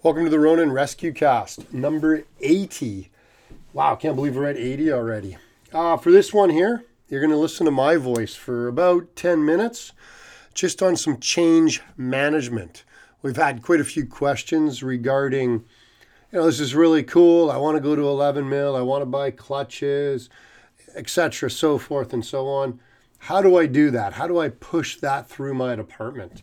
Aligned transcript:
Welcome 0.00 0.22
to 0.26 0.30
the 0.30 0.38
Ronin 0.38 0.70
Rescue 0.70 1.12
Cast, 1.12 1.74
number 1.74 2.22
80. 2.40 3.10
Wow, 3.72 3.96
can't 3.96 4.14
believe 4.14 4.36
we're 4.36 4.48
at 4.48 4.56
80 4.56 4.92
already. 4.92 5.38
Uh, 5.72 5.96
for 5.96 6.12
this 6.12 6.32
one 6.32 6.50
here, 6.50 6.84
you're 7.08 7.20
going 7.20 7.32
to 7.32 7.36
listen 7.36 7.64
to 7.66 7.72
my 7.72 7.96
voice 7.96 8.32
for 8.36 8.68
about 8.68 9.16
10 9.16 9.44
minutes 9.44 9.90
just 10.54 10.84
on 10.84 10.94
some 10.94 11.18
change 11.18 11.82
management. 11.96 12.84
We've 13.22 13.34
had 13.34 13.60
quite 13.60 13.80
a 13.80 13.84
few 13.84 14.06
questions 14.06 14.84
regarding, 14.84 15.64
you 16.30 16.38
know, 16.38 16.46
this 16.46 16.60
is 16.60 16.76
really 16.76 17.02
cool. 17.02 17.50
I 17.50 17.56
want 17.56 17.76
to 17.76 17.82
go 17.82 17.96
to 17.96 18.06
11 18.06 18.48
mil. 18.48 18.76
I 18.76 18.82
want 18.82 19.02
to 19.02 19.06
buy 19.06 19.32
clutches, 19.32 20.30
etc., 20.94 21.50
so 21.50 21.76
forth 21.76 22.12
and 22.12 22.24
so 22.24 22.46
on. 22.46 22.78
How 23.18 23.42
do 23.42 23.58
I 23.58 23.66
do 23.66 23.90
that? 23.90 24.12
How 24.12 24.28
do 24.28 24.38
I 24.38 24.48
push 24.48 24.98
that 24.98 25.28
through 25.28 25.54
my 25.54 25.74
department? 25.74 26.42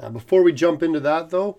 Uh, 0.00 0.10
before 0.10 0.42
we 0.42 0.52
jump 0.52 0.82
into 0.82 0.98
that, 0.98 1.30
though, 1.30 1.58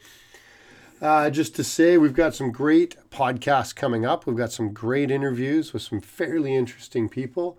uh, 1.02 1.30
just 1.30 1.56
to 1.56 1.64
say, 1.64 1.98
we've 1.98 2.14
got 2.14 2.34
some 2.34 2.52
great 2.52 2.96
podcasts 3.12 3.76
coming 3.76 4.06
up. 4.06 4.26
We've 4.26 4.38
got 4.38 4.52
some 4.52 4.74
great 4.74 5.12
interviews 5.12 5.74
with 5.74 5.84
some 5.84 6.02
fairly 6.02 6.56
interesting 6.56 7.08
people, 7.08 7.58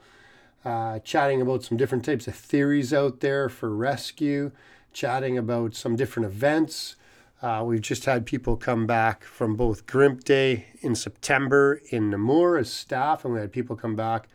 uh, 0.65 0.99
chatting 1.01 1.41
about 1.41 1.63
some 1.63 1.77
different 1.77 2.05
types 2.05 2.27
of 2.27 2.35
theories 2.35 2.93
out 2.93 3.21
there 3.21 3.49
for 3.49 3.75
rescue, 3.75 4.51
chatting 4.93 5.39
about 5.39 5.75
some 5.75 5.95
different 5.95 6.27
events. 6.27 6.97
Uh, 7.41 7.63
we've 7.65 7.81
just 7.81 8.07
had 8.07 8.27
people 8.27 8.57
come 8.57 8.87
back 8.87 9.23
from 9.23 9.55
both 9.55 9.87
Grimp 9.87 10.25
Day 10.25 10.67
in 10.81 10.97
September 10.97 11.81
in 11.91 12.11
Namur 12.11 12.59
as 12.59 12.73
staff, 12.73 13.25
and 13.25 13.35
we 13.35 13.41
had 13.41 13.53
people 13.53 13.77
come 13.77 13.95
back 13.95 14.29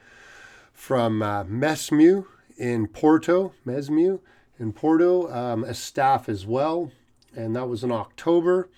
from 0.71 1.21
uh, 1.21 1.43
Mesmu 1.43 2.25
in 2.57 2.87
Porto, 2.87 3.53
Mesmu 3.67 4.21
in 4.57 4.71
Porto 4.71 5.29
um, 5.33 5.65
as 5.65 5.77
staff 5.77 6.29
as 6.29 6.45
well 6.45 6.91
and 7.35 7.55
that 7.55 7.67
was 7.67 7.83
in 7.83 7.91
October. 7.91 8.69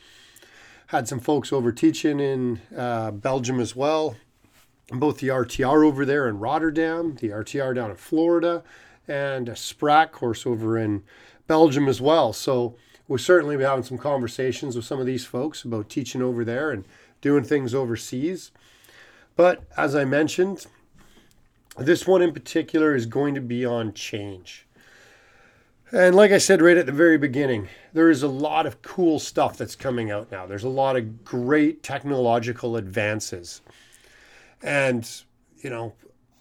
Had 0.87 1.07
some 1.07 1.19
folks 1.19 1.51
over 1.51 1.71
teaching 1.71 2.19
in 2.19 2.61
uh, 2.75 3.11
Belgium 3.11 3.59
as 3.59 3.75
well, 3.75 4.15
both 4.91 5.19
the 5.19 5.29
RTR 5.29 5.85
over 5.85 6.05
there 6.05 6.27
in 6.27 6.39
Rotterdam, 6.39 7.15
the 7.19 7.29
RTR 7.29 7.75
down 7.75 7.89
in 7.89 7.97
Florida, 7.97 8.63
and 9.07 9.49
a 9.49 9.53
SPRAC 9.53 10.11
course 10.11 10.45
over 10.45 10.77
in 10.77 11.03
Belgium 11.47 11.87
as 11.87 12.01
well. 12.01 12.33
So 12.33 12.75
we'll 13.07 13.19
certainly 13.19 13.61
having 13.63 13.83
some 13.83 13.97
conversations 13.97 14.75
with 14.75 14.85
some 14.85 14.99
of 14.99 15.05
these 15.05 15.25
folks 15.25 15.63
about 15.63 15.89
teaching 15.89 16.21
over 16.21 16.43
there 16.43 16.71
and 16.71 16.85
doing 17.21 17.43
things 17.43 17.73
overseas. 17.73 18.51
But 19.35 19.63
as 19.75 19.95
I 19.95 20.05
mentioned, 20.05 20.65
this 21.77 22.07
one 22.07 22.21
in 22.21 22.33
particular 22.33 22.95
is 22.95 23.05
going 23.05 23.35
to 23.35 23.41
be 23.41 23.65
on 23.65 23.93
change. 23.93 24.64
And 25.95 26.13
like 26.13 26.33
I 26.33 26.39
said 26.39 26.61
right 26.61 26.75
at 26.75 26.87
the 26.87 26.91
very 26.91 27.17
beginning, 27.17 27.69
there 27.93 28.09
is 28.09 28.21
a 28.21 28.27
lot 28.27 28.65
of 28.65 28.81
cool 28.81 29.17
stuff 29.17 29.55
that's 29.55 29.77
coming 29.77 30.11
out 30.11 30.29
now. 30.29 30.45
There's 30.45 30.65
a 30.65 30.69
lot 30.69 30.97
of 30.97 31.23
great 31.23 31.83
technological 31.83 32.75
advances. 32.75 33.61
And, 34.61 35.09
you 35.59 35.69
know, 35.69 35.93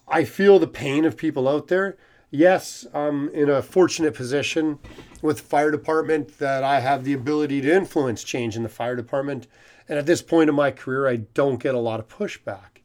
I 0.09 0.25
feel 0.25 0.59
the 0.59 0.67
pain 0.67 1.05
of 1.05 1.15
people 1.15 1.47
out 1.47 1.69
there. 1.69 1.95
Yes, 2.31 2.85
I'm 2.93 3.29
in 3.29 3.49
a 3.49 3.61
fortunate 3.61 4.13
position 4.13 4.77
with 5.21 5.39
fire 5.39 5.71
department 5.71 6.37
that 6.39 6.65
I 6.65 6.81
have 6.81 7.05
the 7.05 7.13
ability 7.13 7.61
to 7.61 7.73
influence 7.73 8.25
change 8.25 8.57
in 8.57 8.63
the 8.63 8.67
fire 8.67 8.97
department. 8.97 9.47
And 9.87 9.97
at 9.97 10.05
this 10.05 10.21
point 10.21 10.49
in 10.49 10.55
my 10.55 10.71
career, 10.71 11.07
I 11.07 11.15
don't 11.33 11.63
get 11.63 11.75
a 11.75 11.79
lot 11.79 12.01
of 12.01 12.09
pushback. 12.09 12.81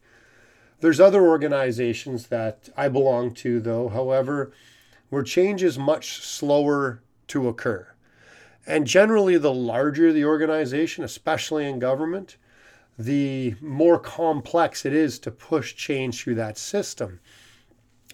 There's 0.79 1.01
other 1.01 1.27
organizations 1.27 2.29
that 2.29 2.69
I 2.77 2.89
belong 2.89 3.35
to, 3.35 3.59
though. 3.59 3.89
However, 3.89 4.53
where 5.11 5.23
change 5.23 5.63
is 5.63 5.79
much 5.79 6.23
slower 6.23 7.03
to 7.29 7.49
occur. 7.49 7.89
And 8.67 8.87
generally, 8.87 9.37
the 9.37 9.53
larger 9.53 10.13
the 10.13 10.25
organization, 10.25 11.05
especially 11.05 11.69
in 11.69 11.79
government, 11.79 12.37
the 12.99 13.55
more 13.61 13.99
complex 13.99 14.85
it 14.85 14.93
is 14.93 15.19
to 15.21 15.31
push 15.31 15.75
change 15.75 16.23
through 16.23 16.35
that 16.37 16.59
system. 16.59 17.21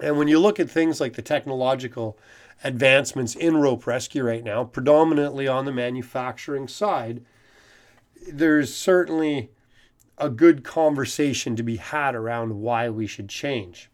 And 0.01 0.19
when 0.19 0.29
you 0.29 0.39
look 0.39 0.61
at 0.61 0.71
things 0.71 1.01
like 1.01 1.15
the 1.15 1.23
technological 1.23 2.19
advancements 2.62 3.34
in 3.34 3.57
rope 3.57 3.87
rescue 3.87 4.23
right 4.23 4.45
now, 4.45 4.65
predominantly 4.65 5.49
on 5.49 5.65
the 5.65 5.73
manufacturing 5.73 6.69
side, 6.69 7.25
there's 8.31 8.75
certainly 8.75 9.51
a 10.19 10.31
good 10.31 10.65
conversation 10.65 11.57
to 11.57 11.63
be 11.63 11.77
had 11.77 12.15
around 12.15 12.61
why 12.61 12.89
we 12.89 13.07
should 13.07 13.28
change. 13.28 13.91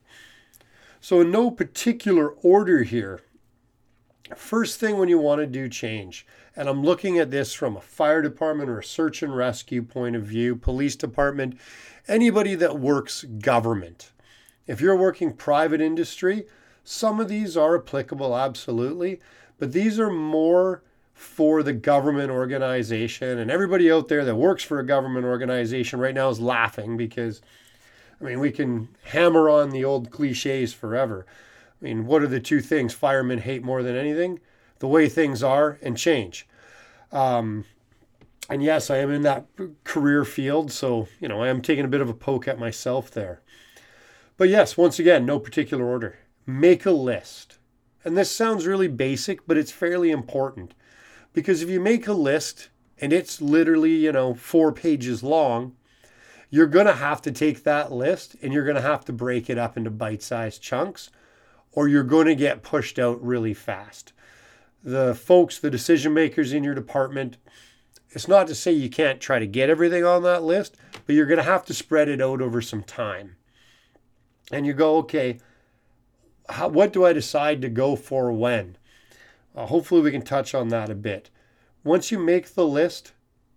So, 1.03 1.21
in 1.21 1.33
no 1.33 1.51
particular 1.51 2.29
order 2.29 2.85
here, 2.85 3.23
first 4.37 4.79
thing 4.79 4.99
when 4.99 5.09
you 5.09 5.19
want 5.19 5.41
to 5.41 5.49
do 5.49 5.69
change, 5.69 6.25
and 6.55 6.69
I'm 6.69 6.85
looking 6.85 7.19
at 7.19 7.33
this 7.33 7.53
from 7.53 7.77
a 7.77 7.81
fire 7.81 8.23
department 8.23 8.71
or 8.71 8.79
a 8.79 8.85
search 8.85 9.21
and 9.21 9.37
rescue 9.37 9.83
point 9.83 10.15
of 10.15 10.23
view, 10.23 10.55
police 10.55 10.95
department, 10.95 11.59
anybody 12.07 12.55
that 12.55 12.79
works 12.79 13.25
government. 13.25 14.13
If 14.69 14.81
you're 14.81 14.95
working 14.95 15.33
private 15.33 15.81
industry, 15.81 16.47
some 16.85 17.19
of 17.19 17.27
these 17.27 17.57
are 17.57 17.77
applicable, 17.77 18.39
absolutely, 18.39 19.19
but 19.59 19.73
these 19.73 19.99
are 19.99 20.09
more 20.09 20.85
for 21.15 21.65
the 21.65 21.73
government 21.73 22.31
organization. 22.31 23.41
And 23.41 23.51
everybody 23.51 23.91
out 23.91 24.07
there 24.07 24.25
that 24.25 24.37
works 24.37 24.63
for 24.63 24.79
a 24.79 24.87
government 24.87 25.27
organization 25.27 25.99
right 25.99 26.15
now 26.15 26.29
is 26.29 26.39
laughing 26.39 26.97
because 26.97 27.43
I 28.23 28.27
mean, 28.27 28.39
we 28.39 28.53
can 28.53 28.89
hammer 29.05 29.51
on 29.51 29.71
the 29.71 29.85
old 29.85 30.11
cliches 30.11 30.73
forever. 30.73 31.27
I 31.81 31.85
mean, 31.85 32.07
what 32.07 32.23
are 32.23 32.29
the 32.29 32.39
two 32.39 32.61
things 32.61 32.95
firemen 32.95 33.41
hate 33.41 33.65
more 33.65 33.83
than 33.83 33.97
anything? 33.97 34.39
The 34.79 34.87
way 34.87 35.09
things 35.09 35.43
are 35.43 35.79
and 35.83 35.97
change. 35.97 36.47
Um, 37.11 37.65
and 38.49 38.63
yes, 38.63 38.91
I 38.91 38.99
am 38.99 39.11
in 39.11 39.23
that 39.23 39.47
career 39.85 40.25
field, 40.25 40.71
so 40.71 41.09
you 41.21 41.29
know 41.29 41.43
I 41.43 41.49
am 41.49 41.63
taking 41.63 41.85
a 41.85 41.89
bit 41.89 42.01
of 42.01 42.09
a 42.09 42.15
poke 42.15 42.47
at 42.47 42.59
myself 42.59 43.11
there. 43.11 43.41
But 44.37 44.49
yes, 44.49 44.77
once 44.77 44.99
again, 44.99 45.27
no 45.27 45.39
particular 45.39 45.85
order. 45.85 46.19
Make 46.47 46.87
a 46.87 46.91
list. 46.91 47.59
And 48.05 48.17
this 48.17 48.31
sounds 48.31 48.67
really 48.67 48.89
basic, 48.89 49.47
but 49.47 49.57
it's 49.57 49.71
fairly 49.71 50.11
important. 50.11 50.75
Because 51.33 51.63
if 51.63 51.71
you 51.71 51.81
make 51.81 52.09
a 52.09 52.13
list 52.13 52.69
and 53.01 53.13
it's 53.13 53.41
literally, 53.41 53.95
you 53.95 54.13
know, 54.13 54.35
four 54.35 54.73
pages 54.73 55.23
long, 55.23 55.77
you're 56.53 56.67
going 56.67 56.85
to 56.85 56.93
have 56.93 57.23
to 57.23 57.33
take 57.33 57.65
that 57.65 57.91
list 57.91 58.37
and 58.43 58.53
you're 58.53 58.67
going 58.67 58.77
to 58.77 58.83
have 58.83 59.07
to 59.07 59.13
break 59.13 59.49
it 59.49 59.57
up 59.57 59.75
into 59.79 59.89
bite 59.89 60.23
sized 60.23 60.61
chunks 60.61 61.09
or 61.73 61.89
you're 61.89 62.05
going 62.05 62.27
to 62.27 62.35
get 62.35 62.63
pushed 62.63 62.99
out 62.99 63.21
really 63.25 63.55
fast. 63.55 64.13
The 64.85 65.15
folks, 65.15 65.59
the 65.59 65.71
decision 65.71 66.13
makers 66.13 66.53
in 66.53 66.63
your 66.63 66.75
department, 66.75 67.39
it's 68.11 68.29
not 68.29 68.49
to 68.49 68.55
say 68.55 68.71
you 68.71 68.91
can't 68.91 69.19
try 69.19 69.39
to 69.39 69.47
get 69.47 69.71
everything 69.71 70.05
on 70.05 70.25
that 70.25 70.43
list, 70.43 70.77
but 71.07 71.15
you're 71.15 71.25
going 71.25 71.39
to 71.39 71.43
have 71.43 71.65
to 71.65 71.75
spread 71.75 72.11
it 72.11 72.21
out 72.21 72.43
over 72.43 72.61
some 72.61 72.83
time. 72.83 73.37
And 74.51 74.67
you 74.67 74.75
go, 74.75 74.99
okay, 74.99 75.39
how, 76.51 76.69
what 76.69 76.93
do 76.93 77.07
I 77.07 77.15
decide 77.15 77.63
to 77.63 77.71
go 77.71 77.97
for 77.97 78.31
when? 78.31 78.77
Uh, 79.57 79.65
hopefully, 79.65 80.03
we 80.03 80.11
can 80.11 80.21
touch 80.21 80.55
on 80.55 80.69
that 80.69 80.91
a 80.91 80.95
bit. 80.95 81.31
Once 81.83 82.13
you 82.13 82.19
make 82.19 82.53
the 82.53 82.67
list, 82.67 83.13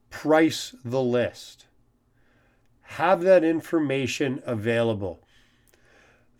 price 0.09 0.73
the 0.85 1.01
list 1.01 1.64
have 2.85 3.21
that 3.21 3.43
information 3.43 4.41
available. 4.45 5.19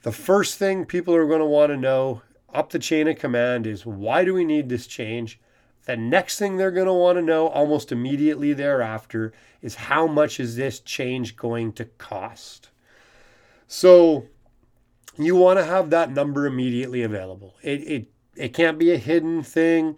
The 0.03 0.11
first 0.11 0.57
thing 0.57 0.85
people 0.85 1.15
are 1.15 1.27
going 1.27 1.39
to 1.39 1.45
want 1.45 1.71
to 1.71 1.77
know 1.77 2.21
up 2.53 2.69
the 2.69 2.79
chain 2.79 3.07
of 3.07 3.17
command 3.17 3.67
is 3.67 3.85
why 3.85 4.23
do 4.23 4.33
we 4.33 4.45
need 4.45 4.69
this 4.69 4.87
change? 4.87 5.39
The 5.85 5.97
next 5.97 6.39
thing 6.39 6.57
they're 6.57 6.71
going 6.71 6.87
to 6.87 6.93
want 6.93 7.17
to 7.17 7.21
know 7.21 7.47
almost 7.47 7.91
immediately 7.91 8.53
thereafter 8.53 9.33
is 9.61 9.75
how 9.75 10.07
much 10.07 10.39
is 10.39 10.55
this 10.55 10.79
change 10.79 11.35
going 11.35 11.73
to 11.73 11.85
cost? 11.85 12.69
So 13.67 14.25
you 15.17 15.35
want 15.35 15.59
to 15.59 15.65
have 15.65 15.89
that 15.89 16.11
number 16.11 16.45
immediately 16.45 17.03
available. 17.03 17.55
It, 17.61 17.81
it, 17.81 18.07
it 18.35 18.53
can't 18.53 18.79
be 18.79 18.91
a 18.91 18.97
hidden 18.97 19.43
thing. 19.43 19.97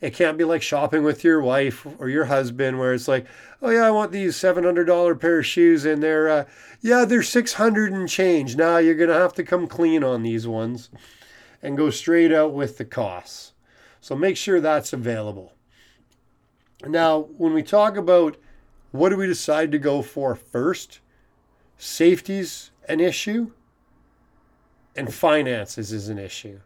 It 0.00 0.14
can't 0.14 0.38
be 0.38 0.44
like 0.44 0.62
shopping 0.62 1.02
with 1.04 1.24
your 1.24 1.40
wife 1.40 1.86
or 1.98 2.08
your 2.08 2.26
husband 2.26 2.78
where 2.78 2.94
it's 2.94 3.08
like, 3.08 3.26
oh 3.60 3.70
yeah, 3.70 3.86
I 3.86 3.90
want 3.90 4.12
these 4.12 4.36
$700 4.36 5.20
pair 5.20 5.38
of 5.38 5.46
shoes 5.46 5.84
and 5.84 6.02
they're, 6.02 6.28
uh, 6.28 6.44
yeah, 6.80 7.04
they're 7.04 7.22
600 7.22 7.92
and 7.92 8.08
change. 8.08 8.56
Now 8.56 8.78
you're 8.78 8.94
going 8.94 9.08
to 9.08 9.14
have 9.14 9.34
to 9.34 9.44
come 9.44 9.66
clean 9.66 10.02
on 10.02 10.22
these 10.22 10.46
ones 10.46 10.90
and 11.62 11.76
go 11.76 11.90
straight 11.90 12.32
out 12.32 12.52
with 12.52 12.78
the 12.78 12.84
costs. 12.84 13.52
So 14.00 14.16
make 14.16 14.36
sure 14.36 14.60
that's 14.60 14.92
available. 14.92 15.52
Now, 16.84 17.20
when 17.36 17.52
we 17.54 17.62
talk 17.62 17.96
about 17.96 18.36
what 18.90 19.10
do 19.10 19.16
we 19.16 19.26
decide 19.26 19.70
to 19.72 19.78
go 19.78 20.02
for 20.02 20.34
first, 20.34 21.00
safety's 21.78 22.70
an 22.88 22.98
issue 22.98 23.52
and 24.96 25.12
finances 25.12 25.92
is 25.92 26.08
an 26.08 26.18
issue. 26.18 26.60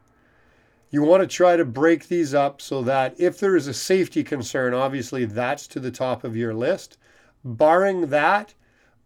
You 0.91 1.03
want 1.03 1.23
to 1.23 1.27
try 1.27 1.57
to 1.57 1.65
break 1.65 2.09
these 2.09 2.33
up 2.33 2.61
so 2.61 2.83
that 2.83 3.19
if 3.19 3.39
there 3.39 3.57
is 3.57 3.67
a 3.67 3.75
safety 3.75 4.23
concern, 4.23 4.73
obviously 4.73 5.25
that's 5.25 5.67
to 5.69 5.81
the 5.81 5.91
top 5.91 6.23
of 6.23 6.37
your 6.37 6.55
list. 6.55 6.97
Barring 7.45 8.09
that, 8.09 8.55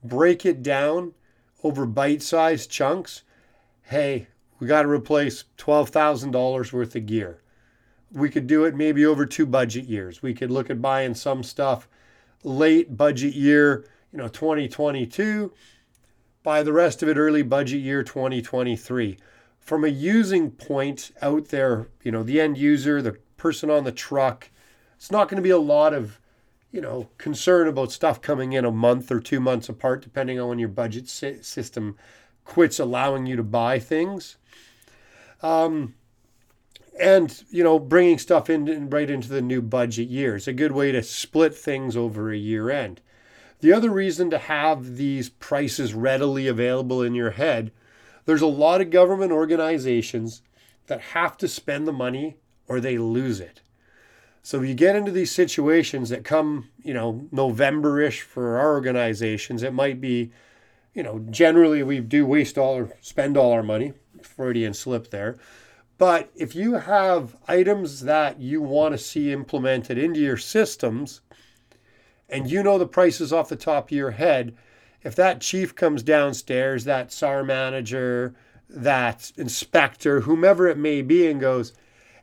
break 0.04 0.44
it 0.44 0.62
down 0.62 1.14
over 1.62 1.86
bite 1.86 2.22
sized 2.22 2.70
chunks. 2.70 3.22
Hey, 3.82 4.28
we 4.58 4.66
got 4.66 4.82
to 4.82 4.88
replace 4.88 5.44
$12,000 5.56 6.72
worth 6.72 6.94
of 6.94 7.06
gear. 7.06 7.40
We 8.12 8.28
could 8.28 8.46
do 8.46 8.64
it 8.64 8.74
maybe 8.74 9.06
over 9.06 9.24
two 9.24 9.46
budget 9.46 9.86
years. 9.86 10.22
We 10.22 10.34
could 10.34 10.50
look 10.50 10.68
at 10.68 10.82
buying 10.82 11.14
some 11.14 11.42
stuff 11.42 11.88
late 12.42 12.96
budget 12.96 13.34
year, 13.34 13.84
you 14.12 14.18
know, 14.18 14.28
2022. 14.28 15.52
Buy 16.42 16.62
the 16.62 16.72
rest 16.72 17.02
of 17.02 17.08
it 17.08 17.16
early 17.16 17.42
budget 17.42 17.80
year 17.80 18.02
2023. 18.02 19.18
From 19.60 19.84
a 19.84 19.88
using 19.88 20.50
point 20.50 21.12
out 21.22 21.48
there, 21.48 21.86
you 22.02 22.10
know, 22.10 22.22
the 22.22 22.40
end 22.40 22.58
user, 22.58 23.00
the 23.00 23.18
person 23.36 23.70
on 23.70 23.84
the 23.84 23.92
truck, 23.92 24.50
it's 24.96 25.10
not 25.10 25.28
going 25.28 25.36
to 25.36 25.42
be 25.42 25.50
a 25.50 25.58
lot 25.58 25.94
of, 25.94 26.18
you 26.72 26.80
know, 26.80 27.08
concern 27.18 27.68
about 27.68 27.92
stuff 27.92 28.20
coming 28.20 28.52
in 28.52 28.64
a 28.64 28.72
month 28.72 29.12
or 29.12 29.20
two 29.20 29.38
months 29.38 29.68
apart, 29.68 30.02
depending 30.02 30.40
on 30.40 30.48
when 30.48 30.58
your 30.58 30.68
budget 30.68 31.08
system 31.08 31.96
quits 32.44 32.80
allowing 32.80 33.26
you 33.26 33.36
to 33.36 33.42
buy 33.42 33.78
things. 33.78 34.36
Um, 35.42 35.94
and 37.00 37.44
you 37.50 37.64
know 37.64 37.78
bringing 37.78 38.18
stuff 38.18 38.50
in 38.50 38.90
right 38.90 39.10
into 39.10 39.28
the 39.28 39.40
new 39.40 39.62
budget 39.62 40.08
year 40.08 40.36
is 40.36 40.46
a 40.46 40.52
good 40.52 40.72
way 40.72 40.92
to 40.92 41.02
split 41.02 41.54
things 41.54 41.96
over 41.96 42.30
a 42.30 42.36
year 42.36 42.70
end 42.70 43.00
the 43.60 43.72
other 43.72 43.90
reason 43.90 44.30
to 44.30 44.38
have 44.38 44.96
these 44.96 45.28
prices 45.28 45.94
readily 45.94 46.46
available 46.46 47.02
in 47.02 47.14
your 47.14 47.30
head 47.30 47.72
there's 48.24 48.42
a 48.42 48.46
lot 48.46 48.80
of 48.80 48.90
government 48.90 49.32
organizations 49.32 50.42
that 50.86 51.00
have 51.00 51.36
to 51.38 51.48
spend 51.48 51.86
the 51.86 51.92
money 51.92 52.36
or 52.66 52.80
they 52.80 52.98
lose 52.98 53.40
it. 53.40 53.62
So 54.42 54.62
you 54.62 54.74
get 54.74 54.96
into 54.96 55.10
these 55.10 55.30
situations 55.30 56.08
that 56.08 56.24
come 56.24 56.68
you 56.82 56.94
know 56.94 57.28
november-ish 57.30 58.22
for 58.22 58.58
our 58.58 58.72
organizations 58.72 59.62
it 59.62 59.74
might 59.74 60.00
be 60.00 60.32
you 60.94 61.02
know 61.02 61.18
generally 61.30 61.82
we 61.82 62.00
do 62.00 62.24
waste 62.24 62.56
all 62.56 62.74
or 62.74 62.96
spend 63.00 63.36
all 63.36 63.52
our 63.52 63.62
money 63.62 63.92
freudian 64.22 64.74
slip 64.74 65.10
there. 65.10 65.36
But 65.98 66.30
if 66.34 66.54
you 66.54 66.74
have 66.74 67.36
items 67.46 68.00
that 68.00 68.40
you 68.40 68.62
want 68.62 68.92
to 68.92 68.98
see 68.98 69.32
implemented 69.32 69.98
into 69.98 70.20
your 70.20 70.38
systems 70.38 71.20
and 72.28 72.50
you 72.50 72.62
know 72.62 72.78
the 72.78 72.86
prices 72.86 73.32
off 73.32 73.48
the 73.50 73.56
top 73.56 73.88
of 73.90 73.96
your 73.96 74.12
head, 74.12 74.56
if 75.02 75.14
that 75.16 75.40
chief 75.40 75.74
comes 75.74 76.02
downstairs, 76.02 76.84
that 76.84 77.12
SAR 77.12 77.42
manager, 77.42 78.34
that 78.68 79.32
inspector, 79.36 80.20
whomever 80.20 80.68
it 80.68 80.78
may 80.78 81.02
be, 81.02 81.26
and 81.26 81.40
goes, 81.40 81.72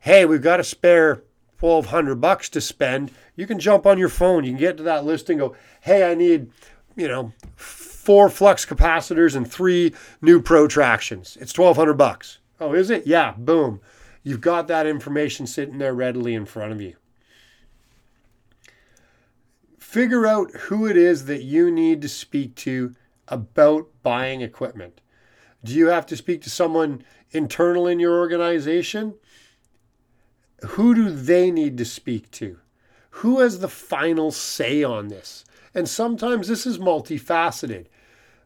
Hey, 0.01 0.25
we've 0.25 0.41
got 0.41 0.59
a 0.59 0.63
spare 0.63 1.23
1200 1.59 2.15
bucks 2.21 2.49
to 2.49 2.61
spend, 2.61 3.11
you 3.35 3.47
can 3.47 3.59
jump 3.59 3.85
on 3.85 3.97
your 3.97 4.09
phone. 4.09 4.43
You 4.43 4.51
can 4.51 4.59
get 4.59 4.77
to 4.77 4.83
that 4.83 5.05
list 5.05 5.29
and 5.29 5.39
go, 5.39 5.55
Hey, 5.81 6.09
I 6.09 6.15
need, 6.15 6.51
you 6.95 7.07
know, 7.07 7.33
four 7.55 8.29
flux 8.29 8.65
capacitors 8.65 9.35
and 9.35 9.49
three 9.49 9.93
new 10.21 10.41
Pro 10.41 10.67
Traxions. 10.67 11.35
It's 11.37 11.57
1200 11.57 11.93
bucks. 11.93 12.37
Oh, 12.59 12.73
is 12.73 12.89
it? 12.89 13.05
Yeah, 13.05 13.33
boom. 13.37 13.81
You've 14.23 14.41
got 14.41 14.67
that 14.67 14.87
information 14.87 15.47
sitting 15.47 15.77
there 15.77 15.93
readily 15.93 16.33
in 16.33 16.45
front 16.45 16.71
of 16.71 16.81
you. 16.81 16.95
Figure 19.87 20.27
out 20.27 20.51
who 20.51 20.85
it 20.85 20.97
is 20.97 21.27
that 21.27 21.43
you 21.43 21.71
need 21.71 22.01
to 22.01 22.09
speak 22.09 22.55
to 22.55 22.93
about 23.29 23.87
buying 24.03 24.41
equipment. 24.41 24.99
Do 25.63 25.73
you 25.73 25.87
have 25.87 26.05
to 26.07 26.17
speak 26.17 26.41
to 26.41 26.49
someone 26.49 27.05
internal 27.31 27.87
in 27.87 27.97
your 27.97 28.19
organization? 28.19 29.15
Who 30.71 30.93
do 30.93 31.09
they 31.09 31.51
need 31.51 31.77
to 31.77 31.85
speak 31.85 32.29
to? 32.31 32.59
Who 33.11 33.39
has 33.39 33.59
the 33.59 33.69
final 33.69 34.29
say 34.29 34.83
on 34.83 35.07
this? 35.07 35.45
And 35.73 35.87
sometimes 35.87 36.49
this 36.49 36.65
is 36.65 36.79
multifaceted. 36.79 37.85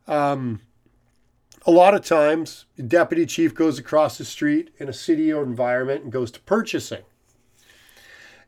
Um, 0.08 0.62
a 1.66 1.72
lot 1.72 1.96
of 1.96 2.06
times, 2.06 2.66
deputy 2.88 3.26
chief 3.26 3.56
goes 3.56 3.80
across 3.80 4.20
the 4.20 4.26
street 4.26 4.70
in 4.78 4.88
a 4.88 4.94
city 4.94 5.34
or 5.34 5.42
environment 5.42 6.04
and 6.04 6.12
goes 6.12 6.30
to 6.34 6.40
purchasing. 6.42 7.02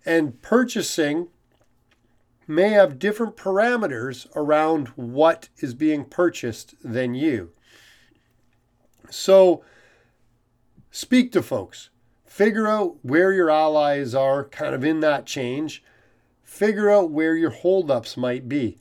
And 0.05 0.39
purchasing 0.43 1.29
may 2.47 2.69
have 2.69 2.99
different 2.99 3.35
parameters 3.37 4.27
around 4.35 4.89
what 4.89 5.49
is 5.57 5.73
being 5.73 6.05
purchased 6.05 6.75
than 6.83 7.13
you. 7.13 7.51
So, 9.09 9.63
speak 10.91 11.31
to 11.33 11.41
folks. 11.41 11.89
Figure 12.25 12.67
out 12.67 12.97
where 13.03 13.31
your 13.31 13.49
allies 13.49 14.15
are 14.15 14.43
kind 14.43 14.73
of 14.73 14.83
in 14.83 15.01
that 15.01 15.25
change. 15.25 15.83
Figure 16.41 16.89
out 16.89 17.11
where 17.11 17.35
your 17.35 17.51
holdups 17.51 18.17
might 18.17 18.49
be 18.49 18.79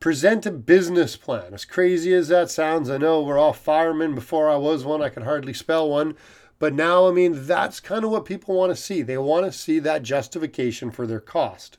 present 0.00 0.46
a 0.46 0.50
business 0.50 1.16
plan. 1.16 1.54
As 1.54 1.64
crazy 1.64 2.14
as 2.14 2.28
that 2.28 2.50
sounds, 2.50 2.90
I 2.90 2.98
know 2.98 3.22
we're 3.22 3.38
all 3.38 3.52
firemen. 3.52 4.14
Before 4.14 4.48
I 4.50 4.56
was 4.56 4.84
one, 4.84 5.02
I 5.02 5.08
could 5.08 5.22
hardly 5.24 5.52
spell 5.52 5.88
one. 5.88 6.16
But 6.58 6.74
now, 6.74 7.08
I 7.08 7.12
mean, 7.12 7.46
that's 7.46 7.80
kind 7.80 8.04
of 8.04 8.10
what 8.10 8.24
people 8.24 8.54
want 8.54 8.70
to 8.70 8.80
see. 8.80 9.02
They 9.02 9.18
want 9.18 9.46
to 9.46 9.52
see 9.52 9.78
that 9.80 10.02
justification 10.02 10.90
for 10.90 11.06
their 11.06 11.20
cost, 11.20 11.78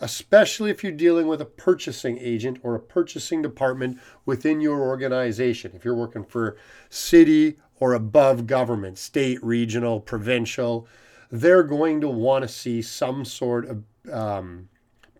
especially 0.00 0.70
if 0.70 0.82
you're 0.82 0.92
dealing 0.92 1.26
with 1.26 1.40
a 1.40 1.46
purchasing 1.46 2.18
agent 2.18 2.58
or 2.62 2.74
a 2.74 2.80
purchasing 2.80 3.42
department 3.42 3.98
within 4.24 4.60
your 4.60 4.80
organization. 4.80 5.72
If 5.74 5.84
you're 5.84 5.94
working 5.94 6.24
for 6.24 6.56
city 6.90 7.56
or 7.80 7.94
above 7.94 8.46
government, 8.46 8.98
state, 8.98 9.42
regional, 9.42 10.00
provincial, 10.00 10.86
they're 11.30 11.62
going 11.62 12.00
to 12.02 12.08
want 12.08 12.42
to 12.42 12.48
see 12.48 12.82
some 12.82 13.24
sort 13.24 13.66
of 13.66 13.84
um, 14.12 14.68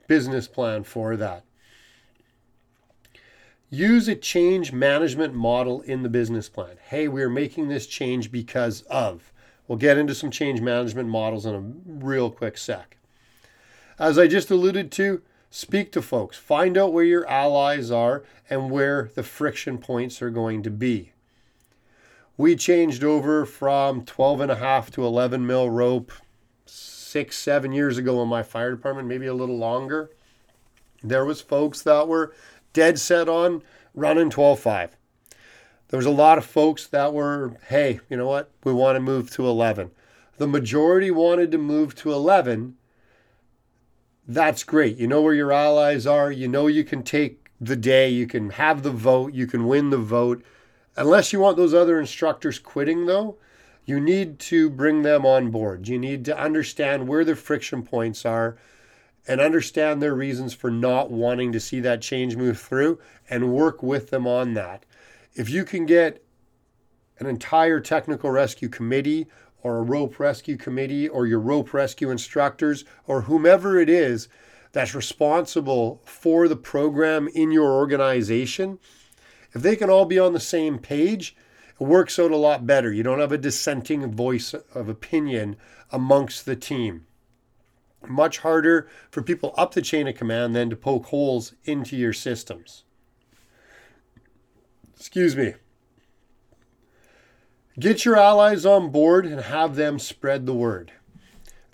business 0.06 0.46
plan 0.46 0.84
for 0.84 1.16
that. 1.16 1.44
Use 3.68 4.06
a 4.06 4.14
change 4.14 4.72
management 4.72 5.34
model 5.34 5.80
in 5.82 6.02
the 6.02 6.08
business 6.08 6.48
plan. 6.48 6.76
Hey, 6.88 7.08
we're 7.08 7.28
making 7.28 7.68
this 7.68 7.86
change 7.86 8.30
because 8.30 8.82
of. 8.82 9.32
We'll 9.66 9.78
get 9.78 9.98
into 9.98 10.14
some 10.14 10.30
change 10.30 10.60
management 10.60 11.08
models 11.08 11.46
in 11.46 11.54
a 11.54 12.04
real 12.04 12.30
quick 12.30 12.56
sec. 12.56 12.95
As 13.98 14.18
I 14.18 14.26
just 14.26 14.50
alluded 14.50 14.92
to, 14.92 15.22
speak 15.50 15.90
to 15.92 16.02
folks, 16.02 16.36
find 16.36 16.76
out 16.76 16.92
where 16.92 17.04
your 17.04 17.26
allies 17.26 17.90
are 17.90 18.24
and 18.50 18.70
where 18.70 19.10
the 19.14 19.22
friction 19.22 19.78
points 19.78 20.20
are 20.20 20.28
going 20.28 20.62
to 20.64 20.70
be. 20.70 21.12
We 22.36 22.56
changed 22.56 23.02
over 23.02 23.46
from 23.46 24.04
12 24.04 24.42
and 24.42 24.52
a 24.52 24.56
half 24.56 24.90
to 24.92 25.06
11 25.06 25.46
mil 25.46 25.70
rope 25.70 26.12
six, 26.66 27.38
seven 27.38 27.72
years 27.72 27.96
ago 27.96 28.22
in 28.22 28.28
my 28.28 28.42
fire 28.42 28.70
department, 28.70 29.08
maybe 29.08 29.24
a 29.24 29.32
little 29.32 29.56
longer. 29.56 30.10
There 31.02 31.24
was 31.24 31.40
folks 31.40 31.80
that 31.82 32.06
were 32.06 32.34
dead 32.74 32.98
set 32.98 33.30
on 33.30 33.62
running 33.94 34.28
12.5. 34.28 34.90
There 35.88 35.96
was 35.96 36.04
a 36.04 36.10
lot 36.10 36.36
of 36.36 36.44
folks 36.44 36.86
that 36.88 37.14
were, 37.14 37.56
hey, 37.68 38.00
you 38.10 38.18
know 38.18 38.28
what? 38.28 38.50
We 38.62 38.74
want 38.74 38.96
to 38.96 39.00
move 39.00 39.30
to 39.30 39.46
11. 39.46 39.90
The 40.36 40.46
majority 40.46 41.10
wanted 41.10 41.50
to 41.52 41.58
move 41.58 41.94
to 41.96 42.12
11. 42.12 42.76
That's 44.28 44.64
great. 44.64 44.96
You 44.96 45.06
know 45.06 45.22
where 45.22 45.34
your 45.34 45.52
allies 45.52 46.06
are. 46.06 46.32
You 46.32 46.48
know 46.48 46.66
you 46.66 46.84
can 46.84 47.02
take 47.02 47.48
the 47.60 47.76
day. 47.76 48.08
You 48.08 48.26
can 48.26 48.50
have 48.50 48.82
the 48.82 48.90
vote. 48.90 49.32
You 49.34 49.46
can 49.46 49.66
win 49.66 49.90
the 49.90 49.98
vote. 49.98 50.44
Unless 50.96 51.32
you 51.32 51.40
want 51.40 51.56
those 51.56 51.74
other 51.74 52.00
instructors 52.00 52.58
quitting, 52.58 53.06
though, 53.06 53.36
you 53.84 54.00
need 54.00 54.38
to 54.40 54.68
bring 54.68 55.02
them 55.02 55.24
on 55.24 55.50
board. 55.50 55.86
You 55.86 55.98
need 55.98 56.24
to 56.24 56.38
understand 56.38 57.06
where 57.06 57.24
the 57.24 57.36
friction 57.36 57.82
points 57.84 58.26
are 58.26 58.56
and 59.28 59.40
understand 59.40 60.02
their 60.02 60.14
reasons 60.14 60.54
for 60.54 60.70
not 60.70 61.10
wanting 61.10 61.52
to 61.52 61.60
see 61.60 61.80
that 61.80 62.02
change 62.02 62.36
move 62.36 62.58
through 62.58 62.98
and 63.30 63.52
work 63.52 63.82
with 63.82 64.10
them 64.10 64.26
on 64.26 64.54
that. 64.54 64.84
If 65.34 65.50
you 65.50 65.64
can 65.64 65.86
get 65.86 66.24
an 67.18 67.26
entire 67.26 67.80
technical 67.80 68.30
rescue 68.30 68.68
committee 68.68 69.26
or 69.66 69.78
a 69.78 69.82
rope 69.82 70.20
rescue 70.20 70.56
committee 70.56 71.08
or 71.08 71.26
your 71.26 71.40
rope 71.40 71.74
rescue 71.74 72.08
instructors 72.08 72.84
or 73.08 73.22
whomever 73.22 73.80
it 73.80 73.90
is 73.90 74.28
that's 74.70 74.94
responsible 74.94 76.00
for 76.04 76.46
the 76.46 76.54
program 76.54 77.26
in 77.34 77.50
your 77.50 77.72
organization, 77.72 78.78
if 79.52 79.62
they 79.62 79.74
can 79.74 79.90
all 79.90 80.04
be 80.04 80.20
on 80.20 80.32
the 80.32 80.40
same 80.40 80.78
page, 80.78 81.34
it 81.80 81.84
works 81.84 82.16
out 82.16 82.30
a 82.30 82.36
lot 82.36 82.64
better. 82.64 82.92
You 82.92 83.02
don't 83.02 83.18
have 83.18 83.32
a 83.32 83.38
dissenting 83.38 84.08
voice 84.12 84.54
of 84.72 84.88
opinion 84.88 85.56
amongst 85.90 86.46
the 86.46 86.54
team 86.54 87.06
much 88.08 88.38
harder 88.38 88.88
for 89.10 89.20
people 89.20 89.52
up 89.56 89.74
the 89.74 89.82
chain 89.82 90.06
of 90.06 90.14
command 90.14 90.54
than 90.54 90.70
to 90.70 90.76
poke 90.76 91.06
holes 91.06 91.54
into 91.64 91.96
your 91.96 92.12
systems. 92.12 92.84
Excuse 94.94 95.34
me. 95.34 95.54
Get 97.78 98.04
your 98.04 98.16
allies 98.16 98.64
on 98.64 98.90
board 98.90 99.26
and 99.26 99.40
have 99.40 99.76
them 99.76 99.98
spread 99.98 100.46
the 100.46 100.54
word. 100.54 100.92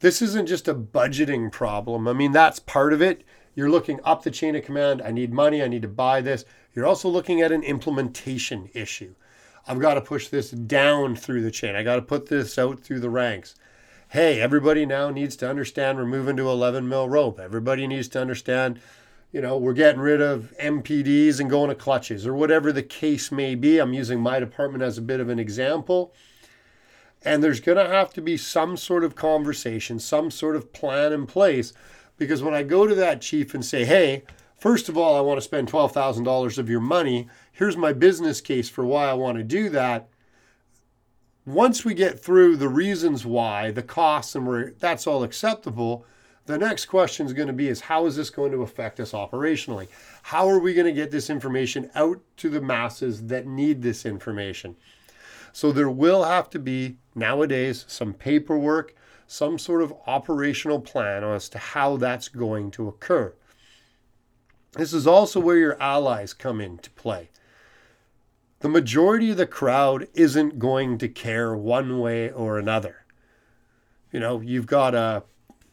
This 0.00 0.21
isn't 0.21 0.49
just 0.49 0.66
a 0.66 0.75
budgeting 0.75 1.52
problem. 1.52 2.09
I 2.09 2.12
mean, 2.12 2.32
that's 2.32 2.59
part 2.59 2.92
of 2.92 3.00
it. 3.00 3.23
You're 3.54 3.71
looking 3.71 4.00
up 4.02 4.23
the 4.23 4.30
chain 4.30 4.56
of 4.56 4.64
command. 4.64 5.00
I 5.00 5.12
need 5.12 5.32
money. 5.32 5.62
I 5.62 5.68
need 5.68 5.82
to 5.82 5.88
buy 5.88 6.21
this. 6.21 6.44
You're 6.75 6.87
also 6.87 7.09
looking 7.09 7.40
at 7.40 7.52
an 7.52 7.62
implementation 7.62 8.68
issue. 8.75 9.14
I've 9.68 9.78
got 9.78 9.94
to 9.94 10.00
push 10.00 10.26
this 10.26 10.50
down 10.50 11.14
through 11.14 11.42
the 11.42 11.52
chain. 11.52 11.76
I 11.76 11.85
got 11.85 11.97
to 11.97 12.02
put 12.02 12.26
this 12.26 12.59
out 12.59 12.80
through 12.80 13.00
the 13.00 13.11
ranks 13.11 13.54
hey, 14.12 14.42
everybody 14.42 14.85
now 14.85 15.09
needs 15.09 15.37
to 15.37 15.49
understand 15.49 15.97
we're 15.97 16.04
moving 16.04 16.37
to 16.37 16.47
11 16.47 16.87
mil 16.87 17.09
rope. 17.09 17.40
Everybody 17.40 17.87
needs 17.87 18.09
to 18.09 18.21
understand, 18.21 18.78
you 19.33 19.41
know, 19.41 19.57
we're 19.57 19.73
getting 19.73 20.01
rid 20.01 20.21
of 20.21 20.55
MPDs 20.61 21.41
and 21.41 21.49
going 21.49 21.71
to 21.71 21.75
clutches 21.75 22.27
or 22.27 22.35
whatever 22.35 22.71
the 22.71 22.83
case 22.83 23.33
may 23.33 23.55
be. 23.55 23.79
I'm 23.79 23.95
using 23.95 24.21
my 24.21 24.39
department 24.39 24.85
as 24.85 24.99
a 24.99 25.03
bit 25.03 25.21
of 25.21 25.31
an 25.31 25.39
example. 25.39 26.15
And 27.25 27.43
there's 27.43 27.61
going 27.61 27.79
to 27.79 27.89
have 27.89 28.12
to 28.15 28.21
be 28.21 28.37
some 28.37 28.77
sort 28.77 29.05
of 29.05 29.15
conversation, 29.15 29.99
some 29.99 30.31
sort 30.31 30.57
of 30.57 30.73
plan 30.73 31.12
in 31.12 31.27
place 31.27 31.73
Because 32.19 32.43
when 32.43 32.55
I 32.55 32.62
go 32.62 32.87
to 32.87 32.95
that 32.95 33.21
chief 33.21 33.55
and 33.55 33.65
say, 33.65 33.85
hey, 33.85 34.25
first 34.59 34.89
of 34.89 34.97
all, 34.97 35.17
I 35.17 35.21
want 35.21 35.39
to 35.39 35.45
spend 35.45 35.71
$12,000 35.71 36.59
of 36.59 36.69
your 36.69 36.81
money, 36.81 37.29
here's 37.53 37.77
my 37.77 37.93
business 37.93 38.41
case 38.41 38.69
for 38.69 38.85
why 38.85 39.07
I 39.07 39.15
want 39.15 39.39
to 39.39 39.45
do 39.45 39.69
that. 39.71 40.09
Once 41.45 41.85
we 41.85 41.95
get 41.95 42.21
through 42.21 42.57
the 42.57 42.69
reasons 42.69 43.27
why, 43.27 43.71
the 43.71 43.83
costs, 43.83 44.35
and 44.35 44.47
we're, 44.47 44.73
that's 44.73 45.07
all 45.07 45.25
acceptable, 45.25 46.07
the 46.46 46.58
next 46.58 46.87
question 46.87 47.26
is 47.26 47.32
going 47.32 47.46
to 47.46 47.52
be 47.52 47.68
is 47.68 47.80
how 47.80 48.06
is 48.06 48.16
this 48.16 48.30
going 48.30 48.52
to 48.52 48.62
affect 48.62 48.99
us 48.99 49.12
operationally? 49.12 49.88
How 50.22 50.49
are 50.49 50.58
we 50.58 50.75
going 50.75 50.87
to 50.87 50.92
get 50.92 51.11
this 51.11 51.30
information 51.30 51.90
out 51.94 52.20
to 52.38 52.49
the 52.49 52.61
masses 52.61 53.26
that 53.26 53.46
need 53.46 53.82
this 53.82 54.04
information? 54.04 54.76
So 55.52 55.70
there 55.70 55.90
will 55.90 56.25
have 56.25 56.50
to 56.50 56.58
be 56.58 56.96
nowadays 57.14 57.84
some 57.87 58.14
paperwork, 58.14 58.94
some 59.26 59.58
sort 59.58 59.82
of 59.82 59.94
operational 60.06 60.80
plan 60.80 61.22
as 61.22 61.49
to 61.50 61.58
how 61.58 61.96
that's 61.96 62.28
going 62.28 62.70
to 62.72 62.88
occur. 62.88 63.34
This 64.72 64.92
is 64.92 65.06
also 65.06 65.38
where 65.38 65.58
your 65.58 65.80
allies 65.80 66.32
come 66.32 66.61
into 66.61 66.90
play. 66.90 67.28
The 68.61 68.68
majority 68.68 69.30
of 69.30 69.37
the 69.37 69.46
crowd 69.46 70.08
isn't 70.14 70.58
going 70.58 70.99
to 70.99 71.08
care 71.08 71.54
one 71.54 71.99
way 71.99 72.30
or 72.30 72.58
another. 72.58 73.04
You 74.12 74.20
know, 74.20 74.40
you've 74.40 74.66
got 74.66 74.94
a 74.94 75.25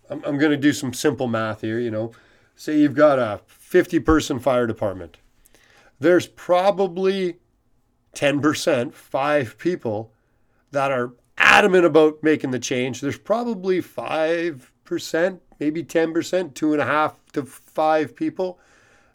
I'm, 0.09 0.23
I'm 0.25 0.37
going 0.37 0.51
to 0.51 0.57
do 0.57 0.73
some 0.73 0.93
simple 0.93 1.27
math 1.27 1.61
here. 1.61 1.79
You 1.79 1.91
know, 1.91 2.11
say 2.55 2.79
you've 2.79 2.95
got 2.95 3.19
a 3.19 3.41
50 3.47 3.99
person 3.99 4.39
fire 4.39 4.67
department. 4.67 5.17
There's 5.99 6.27
probably 6.27 7.37
10%, 8.15 8.93
five 8.93 9.57
people 9.57 10.11
that 10.71 10.91
are 10.91 11.13
adamant 11.37 11.85
about 11.85 12.23
making 12.23 12.51
the 12.51 12.59
change. 12.59 13.01
There's 13.01 13.17
probably 13.17 13.81
5%, 13.81 15.39
maybe 15.59 15.83
10%, 15.83 16.53
two 16.53 16.73
and 16.73 16.81
a 16.81 16.85
half 16.85 17.15
to 17.33 17.43
five 17.43 18.15
people 18.15 18.59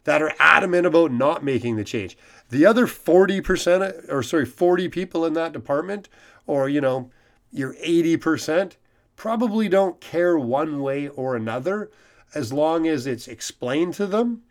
that 0.03 0.21
are 0.21 0.33
adamant 0.39 0.85
about 0.85 1.11
not 1.11 1.43
making 1.43 1.75
the 1.75 1.83
change. 1.83 2.17
The 2.49 2.65
other 2.65 2.85
40%, 2.85 4.11
or 4.11 4.21
sorry, 4.21 4.45
40 4.45 4.89
people 4.89 5.25
in 5.25 5.33
that 5.33 5.51
department, 5.51 6.09
or, 6.45 6.69
you 6.69 6.79
know, 6.79 7.09
your 7.51 7.73
80%, 7.75 8.73
probably 9.15 9.69
don't 9.69 10.01
care 10.01 10.37
one 10.37 10.81
way 10.81 11.07
or 11.07 11.35
another 11.35 11.89
as 12.33 12.51
long 12.51 12.87
as 12.87 13.07
it's 13.07 13.27
explained 13.27 13.93
to 13.95 14.05
them, 14.05 14.43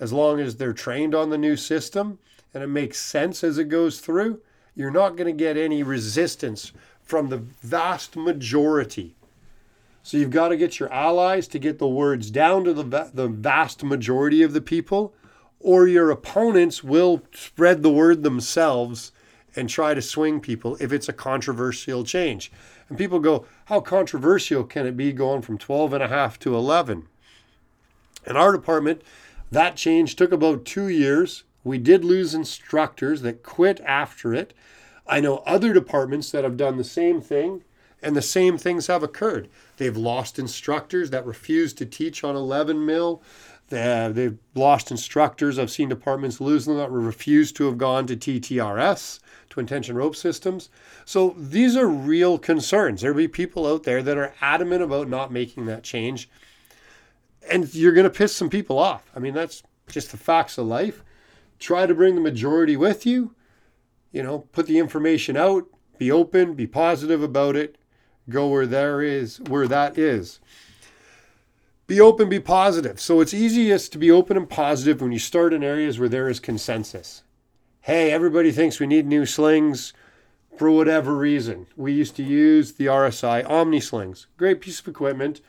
as 0.00 0.12
long 0.12 0.40
as 0.40 0.56
they're 0.56 0.72
trained 0.72 1.14
on 1.14 1.30
the 1.30 1.38
new 1.38 1.56
system 1.56 2.18
and 2.54 2.62
it 2.62 2.68
makes 2.68 2.98
sense 2.98 3.44
as 3.44 3.58
it 3.58 3.68
goes 3.68 4.00
through. 4.00 4.40
You're 4.74 4.90
not 4.90 5.16
going 5.16 5.26
to 5.26 5.44
get 5.44 5.56
any 5.56 5.82
resistance 5.82 6.72
from 7.02 7.28
the 7.28 7.38
vast 7.38 8.16
majority. 8.16 9.16
So 10.02 10.16
you've 10.16 10.30
got 10.30 10.48
to 10.48 10.56
get 10.56 10.78
your 10.78 10.92
allies 10.92 11.48
to 11.48 11.58
get 11.58 11.78
the 11.78 11.88
words 11.88 12.30
down 12.30 12.64
to 12.64 12.72
the, 12.72 13.10
the 13.12 13.28
vast 13.28 13.82
majority 13.82 14.42
of 14.42 14.52
the 14.52 14.60
people, 14.60 15.14
or 15.60 15.86
your 15.86 16.10
opponents 16.10 16.82
will 16.84 17.22
spread 17.32 17.82
the 17.82 17.90
word 17.90 18.22
themselves 18.22 19.12
and 19.56 19.68
try 19.68 19.92
to 19.92 20.00
swing 20.00 20.40
people 20.40 20.76
if 20.80 20.92
it's 20.92 21.08
a 21.08 21.12
controversial 21.12 22.04
change. 22.04 22.52
And 22.88 22.96
people 22.96 23.18
go, 23.18 23.46
how 23.66 23.80
controversial 23.80 24.64
can 24.64 24.86
it 24.86 24.96
be 24.96 25.12
going 25.12 25.42
from 25.42 25.58
12 25.58 25.92
and 25.92 26.02
a 26.02 26.08
half 26.08 26.38
to 26.40 26.56
11? 26.56 27.06
In 28.26 28.36
our 28.36 28.52
department, 28.52 29.02
that 29.50 29.76
change 29.76 30.16
took 30.16 30.32
about 30.32 30.64
two 30.64 30.88
years. 30.88 31.44
We 31.64 31.78
did 31.78 32.04
lose 32.04 32.34
instructors 32.34 33.22
that 33.22 33.42
quit 33.42 33.80
after 33.80 34.34
it. 34.34 34.54
I 35.06 35.20
know 35.20 35.38
other 35.38 35.72
departments 35.72 36.30
that 36.30 36.44
have 36.44 36.56
done 36.56 36.76
the 36.76 36.84
same 36.84 37.20
thing, 37.20 37.64
and 38.02 38.14
the 38.14 38.22
same 38.22 38.58
things 38.58 38.86
have 38.86 39.02
occurred. 39.02 39.48
They've 39.76 39.96
lost 39.96 40.38
instructors 40.38 41.10
that 41.10 41.26
refused 41.26 41.78
to 41.78 41.86
teach 41.86 42.22
on 42.22 42.36
11 42.36 42.84
mil. 42.84 43.22
They've 43.68 44.38
lost 44.54 44.90
instructors. 44.90 45.58
I've 45.58 45.70
seen 45.70 45.88
departments 45.88 46.40
lose 46.40 46.64
them 46.64 46.78
that 46.78 46.90
refuse 46.90 47.52
to 47.52 47.66
have 47.66 47.76
gone 47.76 48.06
to 48.06 48.16
TTRS, 48.16 49.20
to 49.50 49.62
tension 49.64 49.96
rope 49.96 50.16
systems. 50.16 50.70
So 51.04 51.34
these 51.36 51.76
are 51.76 51.86
real 51.86 52.38
concerns. 52.38 53.00
There'll 53.00 53.16
be 53.16 53.28
people 53.28 53.66
out 53.66 53.82
there 53.82 54.02
that 54.02 54.16
are 54.16 54.32
adamant 54.40 54.82
about 54.82 55.08
not 55.08 55.32
making 55.32 55.66
that 55.66 55.82
change. 55.82 56.30
And 57.50 57.72
you're 57.74 57.92
going 57.92 58.04
to 58.04 58.10
piss 58.10 58.34
some 58.34 58.50
people 58.50 58.78
off. 58.78 59.10
I 59.14 59.18
mean, 59.18 59.34
that's 59.34 59.62
just 59.88 60.10
the 60.10 60.16
facts 60.16 60.58
of 60.58 60.66
life. 60.66 61.02
Try 61.58 61.86
to 61.86 61.94
bring 61.94 62.14
the 62.14 62.20
majority 62.20 62.76
with 62.76 63.04
you. 63.04 63.34
You 64.12 64.22
know, 64.22 64.40
put 64.52 64.66
the 64.66 64.78
information 64.78 65.36
out, 65.36 65.66
be 65.98 66.10
open, 66.10 66.54
be 66.54 66.66
positive 66.66 67.22
about 67.22 67.56
it, 67.56 67.76
go 68.30 68.48
where 68.48 68.66
there 68.66 69.02
is, 69.02 69.40
where 69.40 69.68
that 69.68 69.98
is 69.98 70.40
be 71.88 72.00
open, 72.00 72.28
be 72.28 72.38
positive. 72.38 73.00
So 73.00 73.20
it's 73.20 73.34
easiest 73.34 73.90
to 73.92 73.98
be 73.98 74.10
open 74.10 74.36
and 74.36 74.48
positive 74.48 75.00
when 75.00 75.10
you 75.10 75.18
start 75.18 75.54
in 75.54 75.64
areas 75.64 75.98
where 75.98 76.08
there 76.08 76.28
is 76.28 76.38
consensus. 76.38 77.22
Hey, 77.80 78.12
everybody 78.12 78.52
thinks 78.52 78.78
we 78.78 78.86
need 78.86 79.06
new 79.06 79.24
slings 79.24 79.94
for 80.56 80.70
whatever 80.70 81.16
reason. 81.16 81.66
We 81.76 81.92
used 81.92 82.14
to 82.16 82.22
use 82.22 82.72
the 82.72 82.86
RSI 82.86 83.48
Omni 83.48 83.80
slings. 83.80 84.26
Great 84.36 84.60
piece 84.60 84.80
of 84.80 84.86
equipment. 84.86 85.40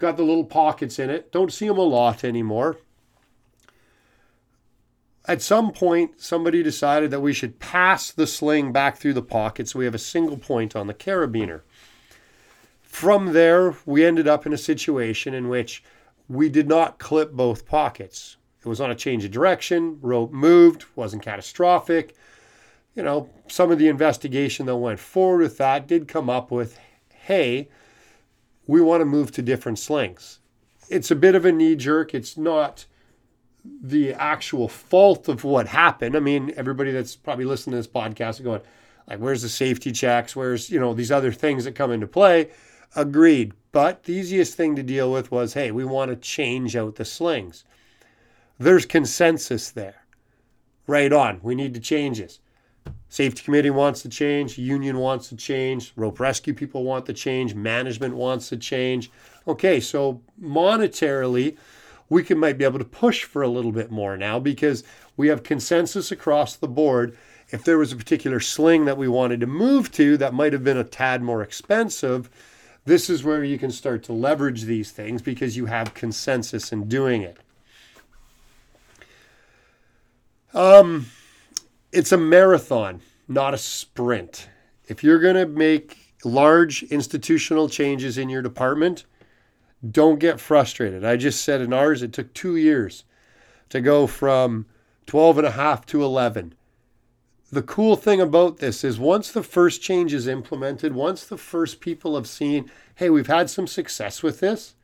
Got 0.00 0.16
the 0.16 0.24
little 0.24 0.44
pockets 0.44 0.98
in 0.98 1.10
it. 1.10 1.30
Don't 1.30 1.52
see 1.52 1.68
them 1.68 1.78
a 1.78 1.82
lot 1.82 2.24
anymore. 2.24 2.78
At 5.26 5.40
some 5.40 5.70
point, 5.70 6.20
somebody 6.20 6.62
decided 6.62 7.12
that 7.12 7.20
we 7.20 7.32
should 7.32 7.60
pass 7.60 8.10
the 8.10 8.26
sling 8.26 8.72
back 8.72 8.96
through 8.96 9.14
the 9.14 9.22
pocket 9.22 9.68
so 9.68 9.78
we 9.78 9.84
have 9.84 9.94
a 9.94 9.98
single 9.98 10.36
point 10.36 10.74
on 10.74 10.88
the 10.88 10.92
carabiner. 10.92 11.60
From 12.94 13.32
there, 13.32 13.74
we 13.86 14.04
ended 14.04 14.28
up 14.28 14.46
in 14.46 14.52
a 14.52 14.56
situation 14.56 15.34
in 15.34 15.48
which 15.48 15.82
we 16.28 16.48
did 16.48 16.68
not 16.68 17.00
clip 17.00 17.32
both 17.32 17.66
pockets. 17.66 18.36
It 18.64 18.68
was 18.68 18.80
on 18.80 18.92
a 18.92 18.94
change 18.94 19.24
of 19.24 19.32
direction, 19.32 19.98
rope 20.00 20.30
moved, 20.30 20.84
wasn't 20.94 21.24
catastrophic. 21.24 22.14
You 22.94 23.02
know, 23.02 23.28
some 23.48 23.72
of 23.72 23.80
the 23.80 23.88
investigation 23.88 24.66
that 24.66 24.76
went 24.76 25.00
forward 25.00 25.42
with 25.42 25.58
that 25.58 25.88
did 25.88 26.06
come 26.06 26.30
up 26.30 26.52
with 26.52 26.78
hey, 27.08 27.68
we 28.68 28.80
want 28.80 29.00
to 29.00 29.06
move 29.06 29.32
to 29.32 29.42
different 29.42 29.80
slings. 29.80 30.38
It's 30.88 31.10
a 31.10 31.16
bit 31.16 31.34
of 31.34 31.44
a 31.44 31.50
knee 31.50 31.74
jerk. 31.74 32.14
It's 32.14 32.36
not 32.36 32.86
the 33.64 34.14
actual 34.14 34.68
fault 34.68 35.26
of 35.28 35.42
what 35.42 35.66
happened. 35.66 36.16
I 36.16 36.20
mean, 36.20 36.54
everybody 36.56 36.92
that's 36.92 37.16
probably 37.16 37.44
listening 37.44 37.72
to 37.72 37.78
this 37.78 37.88
podcast 37.88 38.34
is 38.34 38.40
going, 38.42 38.60
like, 39.08 39.18
where's 39.18 39.42
the 39.42 39.48
safety 39.48 39.90
checks? 39.90 40.36
Where's, 40.36 40.70
you 40.70 40.78
know, 40.78 40.94
these 40.94 41.10
other 41.10 41.32
things 41.32 41.64
that 41.64 41.74
come 41.74 41.90
into 41.90 42.06
play? 42.06 42.50
Agreed. 42.96 43.52
But 43.72 44.04
the 44.04 44.12
easiest 44.12 44.54
thing 44.54 44.76
to 44.76 44.82
deal 44.82 45.10
with 45.10 45.30
was 45.30 45.54
hey, 45.54 45.70
we 45.70 45.84
want 45.84 46.10
to 46.10 46.16
change 46.16 46.76
out 46.76 46.94
the 46.96 47.04
slings. 47.04 47.64
There's 48.58 48.86
consensus 48.86 49.70
there. 49.70 50.04
Right 50.86 51.12
on. 51.12 51.40
We 51.42 51.54
need 51.54 51.74
to 51.74 51.80
change 51.80 52.18
this. 52.18 52.38
Safety 53.08 53.42
committee 53.42 53.70
wants 53.70 54.02
to 54.02 54.08
change, 54.08 54.58
union 54.58 54.98
wants 54.98 55.28
to 55.28 55.36
change, 55.36 55.92
rope 55.96 56.20
rescue 56.20 56.52
people 56.52 56.84
want 56.84 57.06
to 57.06 57.12
change, 57.12 57.54
management 57.54 58.14
wants 58.14 58.48
to 58.48 58.56
change. 58.56 59.10
Okay, 59.46 59.80
so 59.80 60.20
monetarily, 60.40 61.56
we 62.08 62.22
can 62.22 62.38
might 62.38 62.58
be 62.58 62.64
able 62.64 62.78
to 62.78 62.84
push 62.84 63.24
for 63.24 63.42
a 63.42 63.48
little 63.48 63.72
bit 63.72 63.90
more 63.90 64.16
now 64.16 64.38
because 64.38 64.84
we 65.16 65.28
have 65.28 65.42
consensus 65.42 66.10
across 66.12 66.56
the 66.56 66.68
board. 66.68 67.16
If 67.50 67.64
there 67.64 67.78
was 67.78 67.92
a 67.92 67.96
particular 67.96 68.40
sling 68.40 68.84
that 68.84 68.98
we 68.98 69.08
wanted 69.08 69.40
to 69.40 69.46
move 69.46 69.90
to 69.92 70.16
that 70.16 70.34
might 70.34 70.52
have 70.52 70.64
been 70.64 70.76
a 70.76 70.84
tad 70.84 71.22
more 71.22 71.42
expensive, 71.42 72.28
this 72.84 73.08
is 73.08 73.24
where 73.24 73.42
you 73.42 73.58
can 73.58 73.70
start 73.70 74.02
to 74.04 74.12
leverage 74.12 74.62
these 74.62 74.90
things 74.90 75.22
because 75.22 75.56
you 75.56 75.66
have 75.66 75.94
consensus 75.94 76.72
in 76.72 76.88
doing 76.88 77.22
it. 77.22 77.38
Um, 80.52 81.06
it's 81.92 82.12
a 82.12 82.16
marathon, 82.16 83.00
not 83.26 83.54
a 83.54 83.58
sprint. 83.58 84.48
If 84.86 85.02
you're 85.02 85.18
going 85.18 85.34
to 85.34 85.46
make 85.46 86.14
large 86.24 86.82
institutional 86.84 87.68
changes 87.68 88.18
in 88.18 88.28
your 88.28 88.42
department, 88.42 89.04
don't 89.90 90.18
get 90.18 90.40
frustrated. 90.40 91.04
I 91.04 91.16
just 91.16 91.42
said 91.42 91.60
in 91.60 91.72
ours, 91.72 92.02
it 92.02 92.12
took 92.12 92.32
two 92.34 92.56
years 92.56 93.04
to 93.70 93.80
go 93.80 94.06
from 94.06 94.66
12 95.06 95.38
and 95.38 95.46
a 95.46 95.50
half 95.50 95.84
to 95.86 96.02
11 96.02 96.54
the 97.54 97.62
cool 97.62 97.96
thing 97.96 98.20
about 98.20 98.58
this 98.58 98.84
is 98.84 98.98
once 98.98 99.30
the 99.30 99.42
first 99.42 99.80
change 99.80 100.12
is 100.12 100.26
implemented, 100.26 100.94
once 100.94 101.24
the 101.24 101.38
first 101.38 101.80
people 101.80 102.16
have 102.16 102.26
seen, 102.26 102.70
hey, 102.96 103.10
we've 103.10 103.28
had 103.28 103.48
some 103.48 103.66
success 103.66 104.22
with 104.22 104.40
this, 104.40 104.74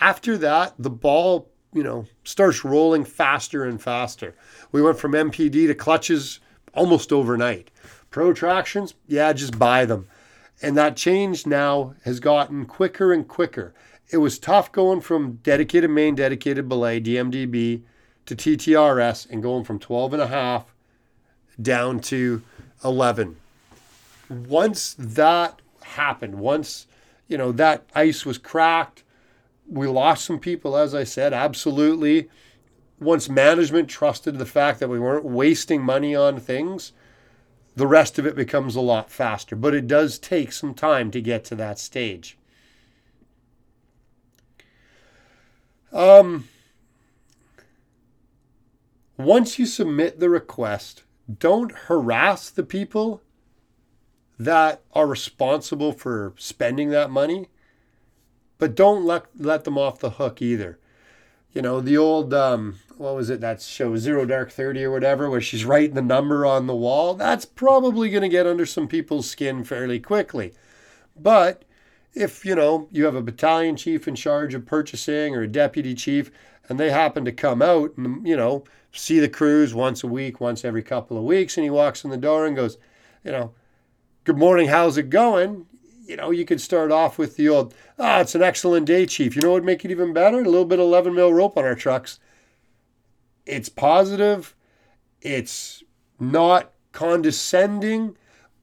after 0.00 0.38
that, 0.38 0.74
the 0.78 0.90
ball, 0.90 1.50
you 1.72 1.82
know, 1.82 2.06
starts 2.22 2.64
rolling 2.64 3.04
faster 3.04 3.64
and 3.64 3.82
faster. 3.82 4.34
We 4.72 4.82
went 4.82 4.98
from 4.98 5.12
MPD 5.12 5.66
to 5.66 5.74
clutches 5.74 6.40
almost 6.74 7.12
overnight. 7.12 7.70
Pro 8.10 8.32
Traxions, 8.32 8.94
yeah, 9.06 9.32
just 9.32 9.58
buy 9.58 9.84
them. 9.84 10.08
And 10.62 10.76
that 10.76 10.96
change 10.96 11.46
now 11.46 11.94
has 12.04 12.20
gotten 12.20 12.66
quicker 12.66 13.12
and 13.12 13.26
quicker. 13.26 13.74
It 14.10 14.18
was 14.18 14.38
tough 14.38 14.70
going 14.70 15.00
from 15.00 15.40
dedicated 15.42 15.90
main, 15.90 16.14
dedicated 16.14 16.68
belay, 16.68 17.00
DMDB 17.00 17.82
to 18.26 18.36
TTRS 18.36 19.28
and 19.28 19.42
going 19.42 19.64
from 19.64 19.78
12 19.78 20.12
and 20.12 20.22
a 20.22 20.28
half 20.28 20.75
down 21.60 22.00
to 22.00 22.42
11. 22.84 23.36
Once 24.28 24.94
that 24.98 25.60
happened, 25.82 26.36
once 26.36 26.86
you 27.28 27.38
know 27.38 27.52
that 27.52 27.84
ice 27.94 28.24
was 28.26 28.38
cracked, 28.38 29.02
we 29.68 29.86
lost 29.86 30.24
some 30.24 30.38
people, 30.38 30.76
as 30.76 30.94
I 30.94 31.04
said, 31.04 31.32
absolutely. 31.32 32.28
Once 32.98 33.28
management 33.28 33.88
trusted 33.88 34.38
the 34.38 34.46
fact 34.46 34.80
that 34.80 34.88
we 34.88 34.98
weren't 34.98 35.24
wasting 35.24 35.82
money 35.82 36.14
on 36.14 36.40
things, 36.40 36.92
the 37.74 37.86
rest 37.86 38.18
of 38.18 38.26
it 38.26 38.34
becomes 38.34 38.74
a 38.74 38.80
lot 38.80 39.10
faster. 39.10 39.54
But 39.54 39.74
it 39.74 39.86
does 39.86 40.18
take 40.18 40.52
some 40.52 40.72
time 40.72 41.10
to 41.10 41.20
get 41.20 41.44
to 41.46 41.54
that 41.56 41.78
stage. 41.78 42.38
Um, 45.92 46.48
once 49.16 49.58
you 49.58 49.66
submit 49.66 50.20
the 50.20 50.30
request, 50.30 51.02
don't 51.32 51.72
harass 51.72 52.50
the 52.50 52.62
people 52.62 53.22
that 54.38 54.82
are 54.92 55.06
responsible 55.06 55.92
for 55.92 56.34
spending 56.36 56.90
that 56.90 57.10
money, 57.10 57.48
but 58.58 58.74
don't 58.74 59.04
let, 59.04 59.24
let 59.38 59.64
them 59.64 59.78
off 59.78 59.98
the 59.98 60.10
hook 60.10 60.40
either. 60.40 60.78
You 61.52 61.62
know, 61.62 61.80
the 61.80 61.96
old, 61.96 62.34
um, 62.34 62.76
what 62.98 63.14
was 63.14 63.30
it, 63.30 63.40
that 63.40 63.62
show, 63.62 63.96
Zero 63.96 64.26
Dark 64.26 64.50
30 64.50 64.84
or 64.84 64.90
whatever, 64.90 65.30
where 65.30 65.40
she's 65.40 65.64
writing 65.64 65.94
the 65.94 66.02
number 66.02 66.44
on 66.44 66.66
the 66.66 66.76
wall, 66.76 67.14
that's 67.14 67.46
probably 67.46 68.10
going 68.10 68.22
to 68.22 68.28
get 68.28 68.46
under 68.46 68.66
some 68.66 68.88
people's 68.88 69.28
skin 69.28 69.64
fairly 69.64 69.98
quickly. 69.98 70.52
But 71.18 71.64
if, 72.14 72.44
you 72.44 72.54
know, 72.54 72.88
you 72.92 73.06
have 73.06 73.14
a 73.14 73.22
battalion 73.22 73.76
chief 73.76 74.06
in 74.06 74.14
charge 74.14 74.54
of 74.54 74.66
purchasing 74.66 75.34
or 75.34 75.42
a 75.42 75.48
deputy 75.48 75.94
chief, 75.94 76.30
and 76.68 76.78
they 76.78 76.90
happen 76.90 77.24
to 77.24 77.32
come 77.32 77.62
out 77.62 77.96
and, 77.96 78.26
you 78.26 78.36
know, 78.36 78.64
see 78.96 79.20
the 79.20 79.28
crews 79.28 79.74
once 79.74 80.02
a 80.02 80.06
week, 80.06 80.40
once 80.40 80.64
every 80.64 80.82
couple 80.82 81.16
of 81.16 81.24
weeks, 81.24 81.56
and 81.56 81.64
he 81.64 81.70
walks 81.70 82.04
in 82.04 82.10
the 82.10 82.16
door 82.16 82.46
and 82.46 82.56
goes, 82.56 82.78
you 83.24 83.32
know, 83.32 83.52
good 84.24 84.38
morning, 84.38 84.68
how's 84.68 84.96
it 84.96 85.10
going? 85.10 85.66
You 86.06 86.16
know, 86.16 86.30
you 86.30 86.44
could 86.44 86.60
start 86.60 86.92
off 86.92 87.18
with 87.18 87.36
the 87.36 87.48
old, 87.48 87.74
ah, 87.98 88.20
it's 88.20 88.34
an 88.34 88.42
excellent 88.42 88.86
day, 88.86 89.06
Chief. 89.06 89.34
You 89.34 89.42
know 89.42 89.48
what 89.48 89.54
would 89.54 89.64
make 89.64 89.84
it 89.84 89.90
even 89.90 90.12
better? 90.12 90.40
A 90.40 90.44
little 90.44 90.64
bit 90.64 90.78
of 90.78 90.84
11 90.84 91.14
mil 91.14 91.32
rope 91.32 91.56
on 91.56 91.64
our 91.64 91.74
trucks. 91.74 92.20
It's 93.44 93.68
positive, 93.68 94.54
it's 95.20 95.82
not 96.18 96.72
condescending, 96.92 98.16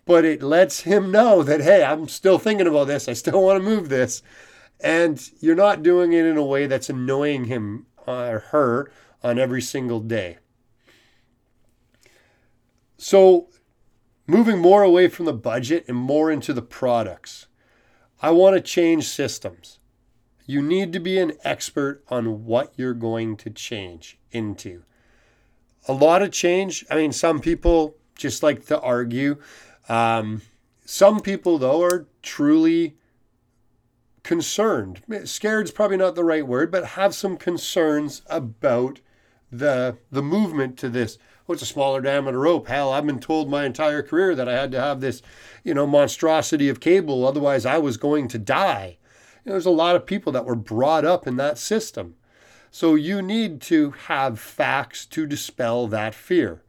but 0.06 0.26
it 0.26 0.42
lets 0.42 0.82
him 0.82 1.12
know 1.12 1.44
that, 1.44 1.62
hey, 1.62 1.84
I'm 1.84 2.08
still 2.08 2.38
thinking 2.38 2.68
about 2.68 2.88
this. 2.88 3.08
I 3.08 3.14
still 3.14 3.44
want 3.44 3.64
to 3.64 3.70
move 3.70 3.90
this. 3.90 4.22
And 4.80 5.22
you're 5.40 5.56
not 5.56 5.84
doing 5.84 6.12
it 6.12 6.26
in 6.26 6.36
a 6.36 6.44
way 6.44 6.68
that's 6.68 6.90
annoying 6.90 7.46
him 7.46 7.86
or 8.06 8.40
her 8.52 8.92
on 9.24 9.40
every 9.40 9.62
single 9.62 10.00
day. 10.00 10.38
So, 12.98 13.50
moving 14.28 14.60
more 14.60 14.84
away 14.84 15.08
from 15.08 15.26
the 15.26 15.34
budget 15.34 15.86
and 15.88 15.98
more 15.98 16.32
into 16.32 16.54
the 16.54 16.62
products, 16.62 17.48
I 18.22 18.32
want 18.32 18.56
to 18.56 18.62
change 18.62 19.08
systems. 19.08 19.80
You 20.46 20.62
need 20.62 20.94
to 20.94 21.00
be 21.00 21.18
an 21.20 21.34
expert 21.44 22.04
on 22.10 22.46
what 22.46 22.74
you're 22.78 22.94
going 22.94 23.38
to 23.38 23.50
change 23.50 24.18
into. 24.32 24.84
A 25.88 25.94
lot 25.94 26.22
of 26.22 26.32
change, 26.32 26.86
I 26.90 26.96
mean, 26.96 27.12
some 27.12 27.40
people 27.40 27.98
just 28.16 28.44
like 28.44 28.66
to 28.68 28.80
argue. 28.80 29.38
Um, 29.90 30.42
some 30.86 31.20
people, 31.20 31.58
though, 31.58 31.82
are 31.84 32.08
truly 32.22 32.96
concerned. 34.24 35.02
Scared 35.26 35.66
is 35.66 35.72
probably 35.72 35.98
not 35.98 36.16
the 36.16 36.24
right 36.24 36.48
word, 36.48 36.72
but 36.72 36.86
have 36.86 37.14
some 37.14 37.38
concerns 37.38 38.22
about 38.28 39.02
the 39.60 39.98
the 40.12 40.22
movement 40.22 40.78
to 40.80 40.90
this. 40.90 41.18
What's 41.46 41.62
oh, 41.62 41.66
a 41.66 41.68
smaller 41.68 42.02
diameter 42.02 42.40
rope? 42.40 42.68
Hell, 42.68 42.92
I've 42.92 43.06
been 43.06 43.20
told 43.20 43.50
my 43.50 43.66
entire 43.66 44.02
career 44.02 44.34
that 44.36 44.48
I 44.48 44.54
had 44.54 44.72
to 44.72 44.80
have 44.80 45.02
this, 45.02 45.22
you 45.64 45.74
know, 45.74 45.86
monstrosity 45.86 46.70
of 46.70 46.80
cable, 46.80 47.28
otherwise 47.28 47.66
I 47.66 47.78
was 47.80 47.98
going 47.98 48.30
to 48.30 48.40
die. 48.40 48.98
You 49.44 49.50
know, 49.50 49.54
there's 49.54 49.66
a 49.66 49.72
lot 49.72 49.96
of 49.96 50.06
people 50.06 50.32
that 50.32 50.46
were 50.46 50.56
brought 50.56 51.04
up 51.04 51.28
in 51.28 51.36
that 51.38 51.58
system. 51.58 52.16
So 52.72 52.96
you 52.96 53.22
need 53.22 53.62
to 53.64 53.92
have 53.92 54.40
facts 54.40 55.06
to 55.08 55.28
dispel 55.28 55.88
that 55.88 56.16
fear. 56.16 56.62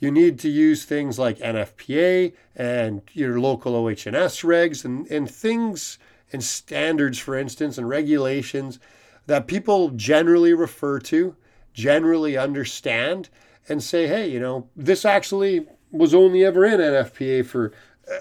You 0.00 0.10
need 0.10 0.38
to 0.40 0.48
use 0.48 0.84
things 0.84 1.18
like 1.18 1.38
NFPA 1.38 2.32
and 2.56 3.02
your 3.12 3.38
local 3.38 3.76
OH&S 3.76 4.42
regs 4.42 4.84
and, 4.84 5.06
and 5.06 5.30
things 5.30 5.98
and 6.32 6.42
standards, 6.42 7.18
for 7.18 7.36
instance, 7.36 7.78
and 7.78 7.88
regulations 7.88 8.78
that 9.26 9.46
people 9.46 9.90
generally 9.90 10.52
refer 10.54 10.98
to, 10.98 11.36
generally 11.72 12.36
understand, 12.36 13.28
and 13.68 13.82
say, 13.82 14.06
hey, 14.06 14.28
you 14.28 14.40
know, 14.40 14.68
this 14.76 15.04
actually 15.04 15.66
was 15.90 16.14
only 16.14 16.44
ever 16.44 16.64
in 16.64 16.80
NFPA 16.80 17.46
for 17.46 17.72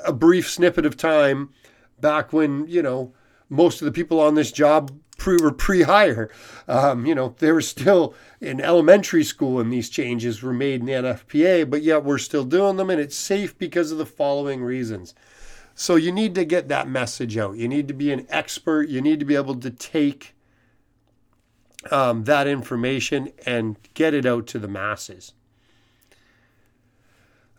a 0.06 0.14
brief 0.14 0.50
snippet 0.50 0.86
of 0.86 0.98
time 0.98 1.50
back 2.00 2.32
when, 2.32 2.68
you 2.68 2.82
know, 2.82 3.14
most 3.50 3.82
of 3.82 3.86
the 3.86 3.92
people 3.92 4.20
on 4.20 4.36
this 4.36 4.52
job 4.52 4.92
pre, 5.18 5.38
were 5.38 5.52
pre-hire. 5.52 6.30
Um, 6.68 7.06
you 7.06 7.14
know, 7.14 7.36
they 7.40 7.52
were 7.52 7.62
still 7.62 8.14
in 8.42 8.62
elementary 8.62 9.24
school 9.24 9.60
and 9.60 9.72
these 9.72 9.90
changes 9.90 10.42
were 10.42 10.54
made 10.54 10.82
in 10.82 10.86
the 10.86 10.94
NFPA, 10.94 11.70
but 11.70 11.84
yet 11.84 12.04
we're 12.04 12.18
still 12.18 12.46
doing 12.46 12.78
them 12.78 12.90
and 12.90 13.02
it's 13.02 13.16
safe 13.16 13.58
because 13.58 13.92
of 13.92 13.98
the 13.98 14.06
following 14.06 14.64
reasons. 14.64 15.14
So 15.76 15.96
you 15.96 16.12
need 16.12 16.36
to 16.36 16.46
get 16.46 16.68
that 16.70 16.90
message 16.90 17.38
out. 17.38 17.58
You 17.58 17.68
need 17.68 17.88
to 17.88 17.94
be 17.94 18.12
an 18.12 18.26
expert. 18.30 18.90
You 18.90 19.02
need 19.02 19.20
to 19.20 19.26
be 19.26 19.36
able 19.36 19.56
to 19.56 19.70
take 19.70 20.36
um, 21.92 22.24
that 22.26 22.48
information 22.48 23.32
and 23.46 23.78
get 23.94 24.14
it 24.14 24.26
out 24.26 24.48
to 24.48 24.60
the 24.60 24.68
masses. 24.68 25.34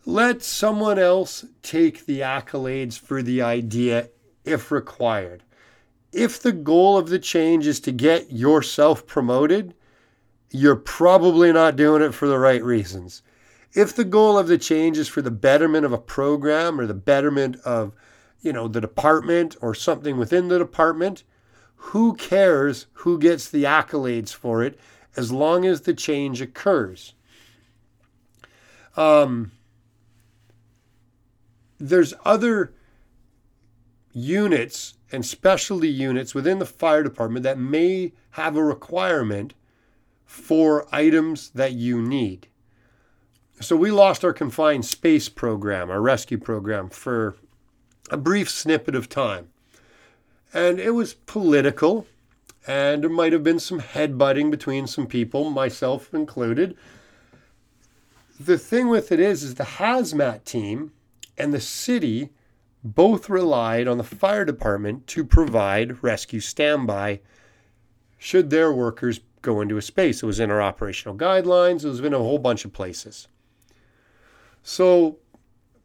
Let 0.06 0.42
someone 0.42 0.98
else 0.98 1.44
take 1.62 2.06
the 2.06 2.20
accolades 2.20 2.98
for 2.98 3.22
the 3.22 3.42
idea 3.42 4.08
if 4.44 4.70
required. 4.70 5.42
If 6.12 6.42
the 6.42 6.52
goal 6.52 6.96
of 6.96 7.08
the 7.08 7.18
change 7.18 7.66
is 7.66 7.80
to 7.80 7.92
get 7.92 8.32
yourself 8.32 9.06
promoted, 9.06 9.74
you're 10.50 10.76
probably 10.76 11.52
not 11.52 11.76
doing 11.76 12.02
it 12.02 12.14
for 12.14 12.26
the 12.26 12.38
right 12.38 12.62
reasons. 12.64 13.22
If 13.72 13.94
the 13.94 14.04
goal 14.04 14.36
of 14.36 14.48
the 14.48 14.58
change 14.58 14.98
is 14.98 15.06
for 15.06 15.22
the 15.22 15.30
betterment 15.30 15.86
of 15.86 15.92
a 15.92 15.98
program 15.98 16.80
or 16.80 16.86
the 16.86 16.94
betterment 16.94 17.56
of, 17.64 17.92
you 18.40 18.52
know, 18.52 18.66
the 18.66 18.80
department 18.80 19.56
or 19.60 19.74
something 19.74 20.16
within 20.16 20.48
the 20.48 20.58
department, 20.58 21.22
who 21.84 22.14
cares 22.14 22.86
who 22.92 23.18
gets 23.18 23.48
the 23.48 23.64
accolades 23.64 24.34
for 24.34 24.62
it 24.62 24.78
as 25.16 25.32
long 25.32 25.64
as 25.64 25.80
the 25.82 25.94
change 25.94 26.40
occurs? 26.40 27.14
Um, 28.96 29.52
there's 31.78 32.12
other 32.24 32.74
units 34.12 34.94
and 35.10 35.24
specialty 35.24 35.88
units 35.88 36.34
within 36.34 36.58
the 36.58 36.66
fire 36.66 37.02
department 37.02 37.44
that 37.44 37.58
may 37.58 38.12
have 38.30 38.56
a 38.56 38.62
requirement 38.62 39.54
for 40.26 40.86
items 40.94 41.50
that 41.50 41.72
you 41.72 42.02
need. 42.02 42.46
So 43.60 43.74
we 43.74 43.90
lost 43.90 44.24
our 44.24 44.32
confined 44.32 44.84
space 44.84 45.28
program, 45.28 45.90
our 45.90 46.00
rescue 46.00 46.38
program, 46.38 46.90
for 46.90 47.36
a 48.10 48.16
brief 48.16 48.50
snippet 48.50 48.94
of 48.94 49.08
time. 49.08 49.48
And 50.52 50.80
it 50.80 50.90
was 50.90 51.14
political, 51.14 52.06
and 52.66 53.02
there 53.02 53.10
might 53.10 53.32
have 53.32 53.44
been 53.44 53.60
some 53.60 53.80
headbutting 53.80 54.50
between 54.50 54.86
some 54.86 55.06
people, 55.06 55.50
myself 55.50 56.12
included. 56.12 56.76
The 58.38 58.58
thing 58.58 58.88
with 58.88 59.12
it 59.12 59.20
is, 59.20 59.42
is 59.42 59.54
the 59.56 59.64
hazmat 59.64 60.44
team 60.44 60.92
and 61.36 61.54
the 61.54 61.60
city 61.60 62.30
both 62.82 63.28
relied 63.28 63.86
on 63.86 63.98
the 63.98 64.04
fire 64.04 64.44
department 64.44 65.06
to 65.08 65.24
provide 65.24 66.02
rescue 66.02 66.40
standby 66.40 67.20
should 68.18 68.50
their 68.50 68.72
workers 68.72 69.20
go 69.42 69.60
into 69.60 69.76
a 69.76 69.82
space. 69.82 70.22
It 70.22 70.26
was 70.26 70.40
in 70.40 70.50
our 70.50 70.62
operational 70.62 71.16
guidelines, 71.16 71.84
it 71.84 71.88
was 71.88 72.00
in 72.00 72.14
a 72.14 72.18
whole 72.18 72.38
bunch 72.38 72.64
of 72.64 72.72
places. 72.72 73.28
So 74.62 75.18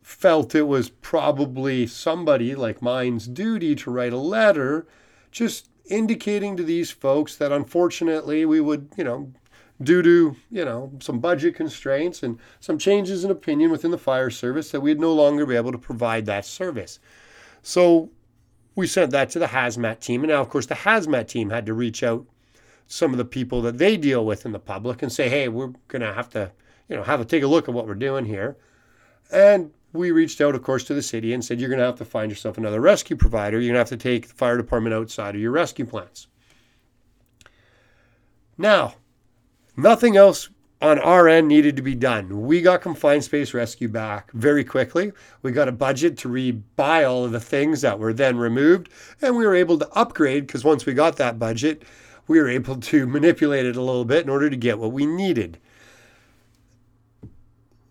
felt 0.05 0.53
it 0.53 0.67
was 0.67 0.87
probably 0.87 1.87
somebody 1.87 2.53
like 2.53 2.79
mine's 2.79 3.27
duty 3.27 3.73
to 3.73 3.89
write 3.89 4.13
a 4.13 4.17
letter 4.17 4.85
just 5.31 5.67
indicating 5.87 6.55
to 6.55 6.61
these 6.61 6.91
folks 6.91 7.35
that 7.37 7.51
unfortunately 7.51 8.45
we 8.45 8.61
would, 8.61 8.87
you 8.95 9.03
know, 9.03 9.33
due 9.81 10.03
to, 10.03 10.35
you 10.51 10.63
know, 10.63 10.91
some 10.99 11.19
budget 11.19 11.55
constraints 11.55 12.21
and 12.21 12.37
some 12.59 12.77
changes 12.77 13.23
in 13.23 13.31
opinion 13.31 13.71
within 13.71 13.89
the 13.89 13.97
fire 13.97 14.29
service 14.29 14.69
that 14.69 14.79
we'd 14.79 14.99
no 14.99 15.11
longer 15.11 15.43
be 15.43 15.55
able 15.55 15.71
to 15.71 15.77
provide 15.79 16.27
that 16.27 16.45
service. 16.45 16.99
So 17.63 18.11
we 18.75 18.85
sent 18.85 19.09
that 19.09 19.31
to 19.31 19.39
the 19.39 19.47
hazmat 19.47 20.01
team. 20.01 20.21
And 20.21 20.31
now, 20.31 20.39
of 20.39 20.49
course, 20.49 20.67
the 20.67 20.75
hazmat 20.75 21.27
team 21.27 21.49
had 21.49 21.65
to 21.65 21.73
reach 21.73 22.03
out 22.03 22.27
some 22.85 23.11
of 23.11 23.17
the 23.17 23.25
people 23.25 23.63
that 23.63 23.79
they 23.79 23.97
deal 23.97 24.23
with 24.23 24.45
in 24.45 24.51
the 24.51 24.59
public 24.59 25.01
and 25.01 25.11
say, 25.11 25.29
hey, 25.29 25.47
we're 25.47 25.73
going 25.87 26.03
to 26.03 26.13
have 26.13 26.29
to, 26.29 26.51
you 26.89 26.95
know, 26.95 27.01
have 27.01 27.21
a 27.21 27.25
take 27.25 27.41
a 27.41 27.47
look 27.47 27.67
at 27.67 27.73
what 27.73 27.87
we're 27.87 27.95
doing 27.95 28.25
here. 28.25 28.55
And 29.31 29.71
we 29.93 30.11
reached 30.11 30.41
out, 30.41 30.55
of 30.55 30.63
course, 30.63 30.83
to 30.85 30.93
the 30.93 31.01
city 31.01 31.33
and 31.33 31.43
said, 31.43 31.59
You're 31.59 31.69
going 31.69 31.79
to 31.79 31.85
have 31.85 31.97
to 31.97 32.05
find 32.05 32.31
yourself 32.31 32.57
another 32.57 32.81
rescue 32.81 33.15
provider. 33.15 33.59
You're 33.59 33.73
going 33.73 33.85
to 33.85 33.89
have 33.89 33.89
to 33.89 33.97
take 33.97 34.27
the 34.27 34.33
fire 34.33 34.57
department 34.57 34.93
outside 34.93 35.35
of 35.35 35.41
your 35.41 35.51
rescue 35.51 35.85
plans. 35.85 36.27
Now, 38.57 38.95
nothing 39.75 40.15
else 40.15 40.49
on 40.81 40.99
our 40.99 41.27
end 41.27 41.47
needed 41.47 41.75
to 41.75 41.81
be 41.81 41.95
done. 41.95 42.43
We 42.43 42.61
got 42.61 42.81
confined 42.81 43.23
space 43.23 43.53
rescue 43.53 43.88
back 43.88 44.31
very 44.33 44.63
quickly. 44.63 45.11
We 45.41 45.51
got 45.51 45.67
a 45.67 45.73
budget 45.73 46.17
to 46.19 46.29
rebuy 46.29 47.09
all 47.09 47.25
of 47.25 47.31
the 47.31 47.39
things 47.39 47.81
that 47.81 47.97
were 47.97 48.13
then 48.13 48.38
removed, 48.38 48.89
and 49.21 49.35
we 49.35 49.45
were 49.45 49.55
able 49.55 49.79
to 49.79 49.89
upgrade 49.91 50.47
because 50.47 50.63
once 50.63 50.85
we 50.85 50.93
got 50.93 51.15
that 51.17 51.39
budget, 51.39 51.83
we 52.27 52.39
were 52.39 52.49
able 52.49 52.77
to 52.77 53.07
manipulate 53.07 53.65
it 53.65 53.75
a 53.75 53.81
little 53.81 54.05
bit 54.05 54.23
in 54.23 54.29
order 54.29 54.49
to 54.49 54.57
get 54.57 54.79
what 54.79 54.91
we 54.91 55.05
needed. 55.05 55.57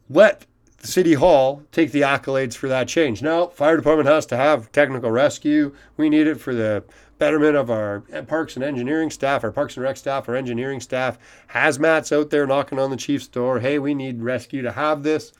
Let 0.08 0.46
City 0.84 1.14
Hall 1.14 1.62
take 1.72 1.92
the 1.92 2.02
accolades 2.02 2.54
for 2.54 2.68
that 2.68 2.88
change. 2.88 3.22
Now, 3.22 3.46
fire 3.46 3.76
department 3.76 4.08
has 4.08 4.26
to 4.26 4.36
have 4.36 4.70
technical 4.70 5.10
rescue. 5.10 5.74
We 5.96 6.10
need 6.10 6.26
it 6.26 6.38
for 6.38 6.54
the 6.54 6.84
betterment 7.18 7.56
of 7.56 7.70
our 7.70 8.00
parks 8.26 8.54
and 8.54 8.64
engineering 8.64 9.10
staff, 9.10 9.44
our 9.44 9.50
parks 9.50 9.76
and 9.76 9.84
rec 9.84 9.96
staff, 9.96 10.28
our 10.28 10.36
engineering 10.36 10.80
staff. 10.80 11.18
Hazmats 11.50 12.12
out 12.14 12.30
there 12.30 12.46
knocking 12.46 12.78
on 12.78 12.90
the 12.90 12.96
chief's 12.96 13.28
door. 13.28 13.60
Hey, 13.60 13.78
we 13.78 13.94
need 13.94 14.22
rescue 14.22 14.62
to 14.62 14.72
have 14.72 15.02
this. 15.02 15.32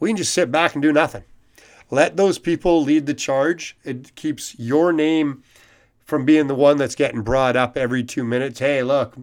We 0.00 0.10
can 0.10 0.16
just 0.16 0.34
sit 0.34 0.52
back 0.52 0.74
and 0.74 0.82
do 0.82 0.92
nothing. 0.92 1.24
Let 1.90 2.16
those 2.16 2.38
people 2.38 2.82
lead 2.82 3.06
the 3.06 3.14
charge. 3.14 3.76
It 3.84 4.14
keeps 4.16 4.58
your 4.58 4.92
name 4.92 5.42
from 6.04 6.24
being 6.24 6.46
the 6.46 6.54
one 6.54 6.76
that's 6.76 6.94
getting 6.94 7.22
brought 7.22 7.56
up 7.56 7.76
every 7.76 8.02
two 8.02 8.24
minutes. 8.24 8.58
Hey, 8.58 8.82
look, 8.82 9.14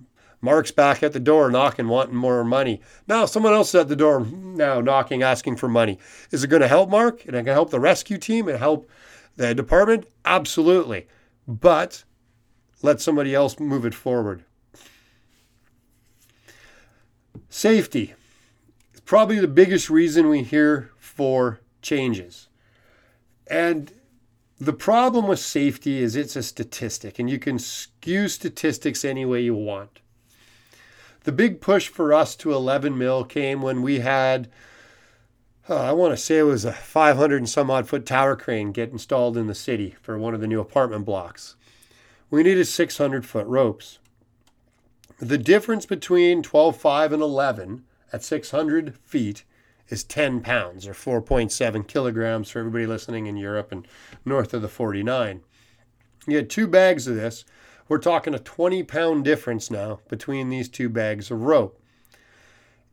Mark's 0.41 0.71
back 0.71 1.03
at 1.03 1.11
the 1.13 1.19
door 1.19 1.51
knocking, 1.51 1.87
wanting 1.87 2.15
more 2.15 2.43
money. 2.43 2.81
Now 3.07 3.25
someone 3.25 3.53
else 3.53 3.69
is 3.69 3.75
at 3.75 3.89
the 3.89 3.95
door 3.95 4.25
now 4.25 4.79
knocking, 4.79 5.21
asking 5.21 5.57
for 5.57 5.67
money. 5.67 5.99
Is 6.31 6.43
it 6.43 6.49
going 6.49 6.61
to 6.61 6.67
help 6.67 6.89
Mark? 6.89 7.25
And 7.25 7.35
it 7.35 7.43
can 7.43 7.53
help 7.53 7.71
the 7.71 7.79
rescue 7.79 8.17
team 8.17 8.47
and 8.47 8.57
help 8.57 8.89
the 9.35 9.53
department? 9.53 10.07
Absolutely. 10.23 11.07
But 11.47 12.03
let 12.81 13.01
somebody 13.01 13.35
else 13.35 13.59
move 13.59 13.85
it 13.85 13.95
forward. 13.95 14.43
Safety. 17.49 18.13
It's 18.91 19.01
probably 19.01 19.39
the 19.39 19.47
biggest 19.47 19.89
reason 19.89 20.29
we 20.29 20.43
hear 20.43 20.91
for 20.99 21.59
changes. 21.81 22.47
And 23.47 23.91
the 24.59 24.73
problem 24.73 25.27
with 25.27 25.39
safety 25.39 25.99
is 25.99 26.15
it's 26.15 26.35
a 26.35 26.43
statistic, 26.43 27.17
and 27.17 27.29
you 27.29 27.39
can 27.39 27.57
skew 27.57 28.27
statistics 28.27 29.03
any 29.03 29.25
way 29.25 29.41
you 29.41 29.55
want. 29.55 29.99
The 31.23 31.31
big 31.31 31.61
push 31.61 31.87
for 31.87 32.13
us 32.13 32.35
to 32.37 32.53
11 32.53 32.97
mil 32.97 33.23
came 33.25 33.61
when 33.61 33.81
we 33.81 33.99
had, 33.99 34.49
uh, 35.69 35.75
I 35.75 35.91
want 35.91 36.13
to 36.13 36.17
say 36.17 36.37
it 36.37 36.43
was 36.43 36.65
a 36.65 36.71
500 36.71 37.37
and 37.37 37.49
some 37.49 37.69
odd 37.69 37.87
foot 37.87 38.05
tower 38.05 38.35
crane 38.35 38.71
get 38.71 38.91
installed 38.91 39.37
in 39.37 39.47
the 39.47 39.55
city 39.55 39.95
for 40.01 40.17
one 40.17 40.33
of 40.33 40.41
the 40.41 40.47
new 40.47 40.61
apartment 40.61 41.05
blocks. 41.05 41.55
We 42.29 42.43
needed 42.43 42.65
600 42.65 43.25
foot 43.25 43.47
ropes. 43.47 43.99
The 45.19 45.37
difference 45.37 45.85
between 45.85 46.43
12.5 46.43 47.11
and 47.11 47.21
11 47.21 47.83
at 48.13 48.23
600 48.23 48.97
feet 48.99 49.43
is 49.89 50.03
10 50.03 50.41
pounds 50.41 50.87
or 50.87 50.93
4.7 50.93 51.87
kilograms 51.87 52.49
for 52.49 52.59
everybody 52.59 52.85
listening 52.85 53.25
in 53.25 53.35
Europe 53.35 53.71
and 53.71 53.87
north 54.23 54.53
of 54.53 54.61
the 54.61 54.69
49. 54.69 55.41
You 56.27 56.37
had 56.37 56.49
two 56.49 56.67
bags 56.67 57.07
of 57.07 57.15
this 57.15 57.43
we're 57.89 57.97
talking 57.97 58.33
a 58.33 58.39
20 58.39 58.83
pound 58.83 59.25
difference 59.25 59.69
now 59.69 59.99
between 60.07 60.47
these 60.47 60.69
two 60.69 60.87
bags 60.87 61.29
of 61.29 61.41
rope. 61.41 61.81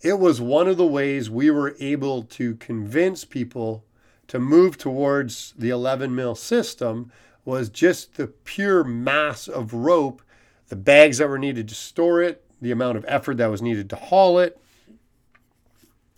It 0.01 0.19
was 0.19 0.41
one 0.41 0.67
of 0.67 0.77
the 0.77 0.87
ways 0.87 1.31
we 1.31 1.51
were 1.51 1.77
able 1.79 2.23
to 2.25 2.57
convince 2.57 3.25
people 3.25 3.85
to 4.29 4.39
move 4.41 4.77
towards 4.77 5.55
the 5.57 5.71
11 5.71 6.15
mil 6.15 6.35
system 6.35 7.13
was 7.45 7.69
just 7.69 8.17
the 8.17 8.27
pure 8.27 8.83
mass 8.83 9.47
of 9.47 9.73
rope, 9.73 10.21
the 10.69 10.77
bags 10.77 11.19
that 11.19 11.29
were 11.29 11.39
needed 11.39 11.69
to 11.69 11.75
store 11.75 12.21
it, 12.21 12.45
the 12.61 12.73
amount 12.73 12.97
of 12.97 13.05
effort 13.07 13.37
that 13.37 13.51
was 13.51 13.63
needed 13.63 13.89
to 13.91 13.97
haul 13.97 14.39
it. 14.39 14.61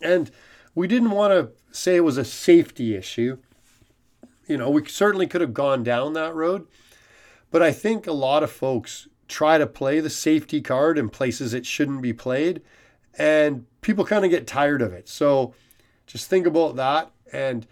And 0.01 0.31
we 0.73 0.87
didn't 0.87 1.11
want 1.11 1.33
to 1.33 1.51
say 1.71 1.97
it 1.97 2.01
was 2.01 2.17
a 2.17 2.25
safety 2.25 2.95
issue. 2.95 3.37
You 4.47 4.57
know, 4.57 4.69
we 4.69 4.83
certainly 4.85 5.27
could 5.27 5.41
have 5.41 5.53
gone 5.53 5.83
down 5.83 6.13
that 6.13 6.33
road, 6.33 6.65
but 7.51 7.61
I 7.61 7.71
think 7.71 8.07
a 8.07 8.11
lot 8.11 8.43
of 8.43 8.51
folks 8.51 9.07
try 9.27 9.57
to 9.57 9.67
play 9.67 9.99
the 9.99 10.09
safety 10.09 10.61
card 10.61 10.97
in 10.97 11.09
places 11.09 11.53
it 11.53 11.65
shouldn't 11.65 12.01
be 12.01 12.13
played, 12.13 12.61
and 13.17 13.65
people 13.81 14.05
kind 14.05 14.25
of 14.25 14.31
get 14.31 14.47
tired 14.47 14.81
of 14.81 14.93
it. 14.93 15.07
So 15.07 15.53
just 16.07 16.29
think 16.29 16.47
about 16.47 16.75
that. 16.77 17.11
And 17.31 17.67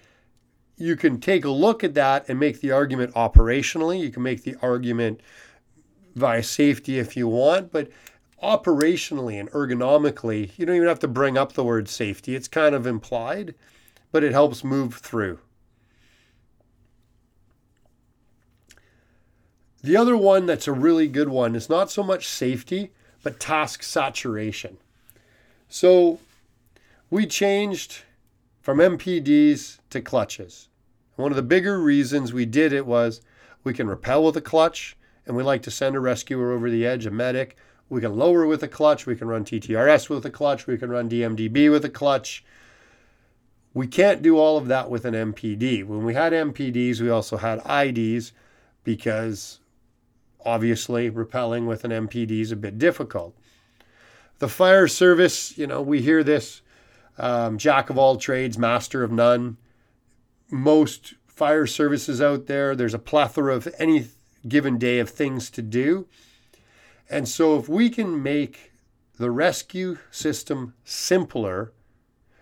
you 0.77 0.95
can 0.95 1.19
take 1.19 1.43
a 1.43 1.49
look 1.49 1.83
at 1.83 1.95
that 1.95 2.29
and 2.29 2.39
make 2.39 2.61
the 2.61 2.71
argument 2.71 3.13
operationally. 3.15 3.99
You 3.99 4.11
can 4.11 4.23
make 4.23 4.43
the 4.43 4.55
argument 4.61 5.21
via 6.15 6.43
safety 6.43 6.99
if 6.99 7.17
you 7.17 7.27
want, 7.27 7.71
but 7.71 7.89
operationally 8.43 9.39
and 9.39 9.49
ergonomically, 9.51 10.51
you 10.57 10.65
don't 10.65 10.75
even 10.75 10.87
have 10.87 10.99
to 10.99 11.07
bring 11.07 11.37
up 11.37 11.53
the 11.53 11.63
word 11.63 11.89
safety. 11.89 12.35
It's 12.35 12.47
kind 12.47 12.75
of 12.75 12.85
implied, 12.85 13.55
but 14.11 14.23
it 14.23 14.31
helps 14.31 14.63
move 14.63 14.95
through. 14.95 15.39
The 19.87 19.95
other 19.95 20.17
one 20.17 20.47
that's 20.47 20.67
a 20.67 20.73
really 20.73 21.07
good 21.07 21.29
one 21.29 21.55
is 21.55 21.69
not 21.69 21.89
so 21.89 22.03
much 22.03 22.27
safety, 22.27 22.91
but 23.23 23.39
task 23.39 23.83
saturation. 23.83 24.79
So 25.69 26.19
we 27.09 27.25
changed 27.25 28.03
from 28.59 28.79
MPDs 28.79 29.77
to 29.91 30.01
clutches. 30.01 30.67
One 31.15 31.31
of 31.31 31.37
the 31.37 31.41
bigger 31.41 31.79
reasons 31.79 32.33
we 32.33 32.45
did 32.45 32.73
it 32.73 32.85
was 32.85 33.21
we 33.63 33.73
can 33.73 33.87
rappel 33.87 34.25
with 34.25 34.35
a 34.35 34.41
clutch, 34.41 34.97
and 35.25 35.37
we 35.37 35.43
like 35.43 35.61
to 35.61 35.71
send 35.71 35.95
a 35.95 36.01
rescuer 36.01 36.51
over 36.51 36.69
the 36.69 36.85
edge, 36.85 37.05
a 37.05 37.09
medic. 37.09 37.55
We 37.87 38.01
can 38.01 38.17
lower 38.17 38.45
with 38.45 38.61
a 38.63 38.67
clutch. 38.67 39.05
We 39.05 39.15
can 39.15 39.29
run 39.29 39.45
TTRS 39.45 40.09
with 40.09 40.25
a 40.25 40.29
clutch. 40.29 40.67
We 40.67 40.77
can 40.77 40.89
run 40.89 41.09
DMDB 41.09 41.71
with 41.71 41.85
a 41.85 41.89
clutch. 41.89 42.43
We 43.73 43.87
can't 43.87 44.21
do 44.21 44.37
all 44.37 44.57
of 44.57 44.67
that 44.67 44.89
with 44.89 45.05
an 45.05 45.13
MPD. 45.13 45.85
When 45.85 46.03
we 46.03 46.13
had 46.13 46.33
MPDs, 46.33 46.99
we 46.99 47.09
also 47.09 47.37
had 47.37 47.61
IDs 47.65 48.33
because 48.83 49.61
Obviously, 50.45 51.09
rappelling 51.09 51.65
with 51.67 51.83
an 51.83 51.91
MPD 51.91 52.41
is 52.41 52.51
a 52.51 52.55
bit 52.55 52.77
difficult. 52.77 53.35
The 54.39 54.47
fire 54.47 54.87
service, 54.87 55.57
you 55.57 55.67
know, 55.67 55.81
we 55.81 56.01
hear 56.01 56.23
this 56.23 56.61
um, 57.17 57.57
jack 57.57 57.89
of 57.89 57.97
all 57.97 58.17
trades, 58.17 58.57
master 58.57 59.03
of 59.03 59.11
none. 59.11 59.57
Most 60.49 61.15
fire 61.27 61.65
services 61.65 62.21
out 62.21 62.47
there, 62.47 62.75
there's 62.75 62.93
a 62.93 62.99
plethora 62.99 63.55
of 63.55 63.67
any 63.79 64.07
given 64.47 64.77
day 64.77 64.99
of 64.99 65.09
things 65.09 65.49
to 65.51 65.61
do. 65.61 66.07
And 67.09 67.27
so, 67.27 67.57
if 67.57 67.67
we 67.67 67.89
can 67.89 68.21
make 68.21 68.71
the 69.17 69.31
rescue 69.31 69.97
system 70.11 70.73
simpler, 70.83 71.73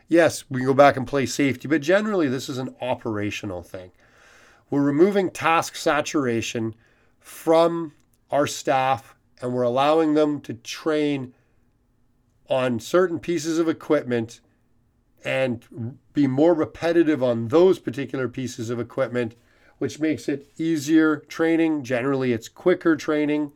yes, 0.08 0.44
we 0.50 0.60
can 0.60 0.68
go 0.68 0.74
back 0.74 0.98
and 0.98 1.08
play 1.08 1.26
safety, 1.26 1.68
but 1.68 1.82
generally, 1.82 2.28
this 2.28 2.50
is 2.50 2.58
an 2.58 2.76
operational 2.82 3.64
thing. 3.64 3.92
We're 4.70 4.82
removing 4.82 5.30
task 5.30 5.76
saturation 5.76 6.76
from 7.26 7.92
our 8.30 8.46
staff 8.46 9.16
and 9.42 9.52
we're 9.52 9.64
allowing 9.64 10.14
them 10.14 10.40
to 10.40 10.54
train 10.54 11.34
on 12.48 12.80
certain 12.80 13.18
pieces 13.18 13.58
of 13.58 13.68
equipment 13.68 14.42
and 15.24 15.98
be 16.14 16.28
more 16.28 16.54
repetitive 16.54 17.24
on 17.24 17.48
those 17.48 17.80
particular 17.80 18.30
pieces 18.30 18.70
of 18.70 18.80
equipment, 18.80 19.36
which 19.80 20.00
makes 20.00 20.30
it 20.30 20.52
easier 20.60 21.18
training. 21.18 21.84
Generally, 21.84 22.32
it's 22.32 22.48
quicker 22.48 22.96
training. 22.96 23.52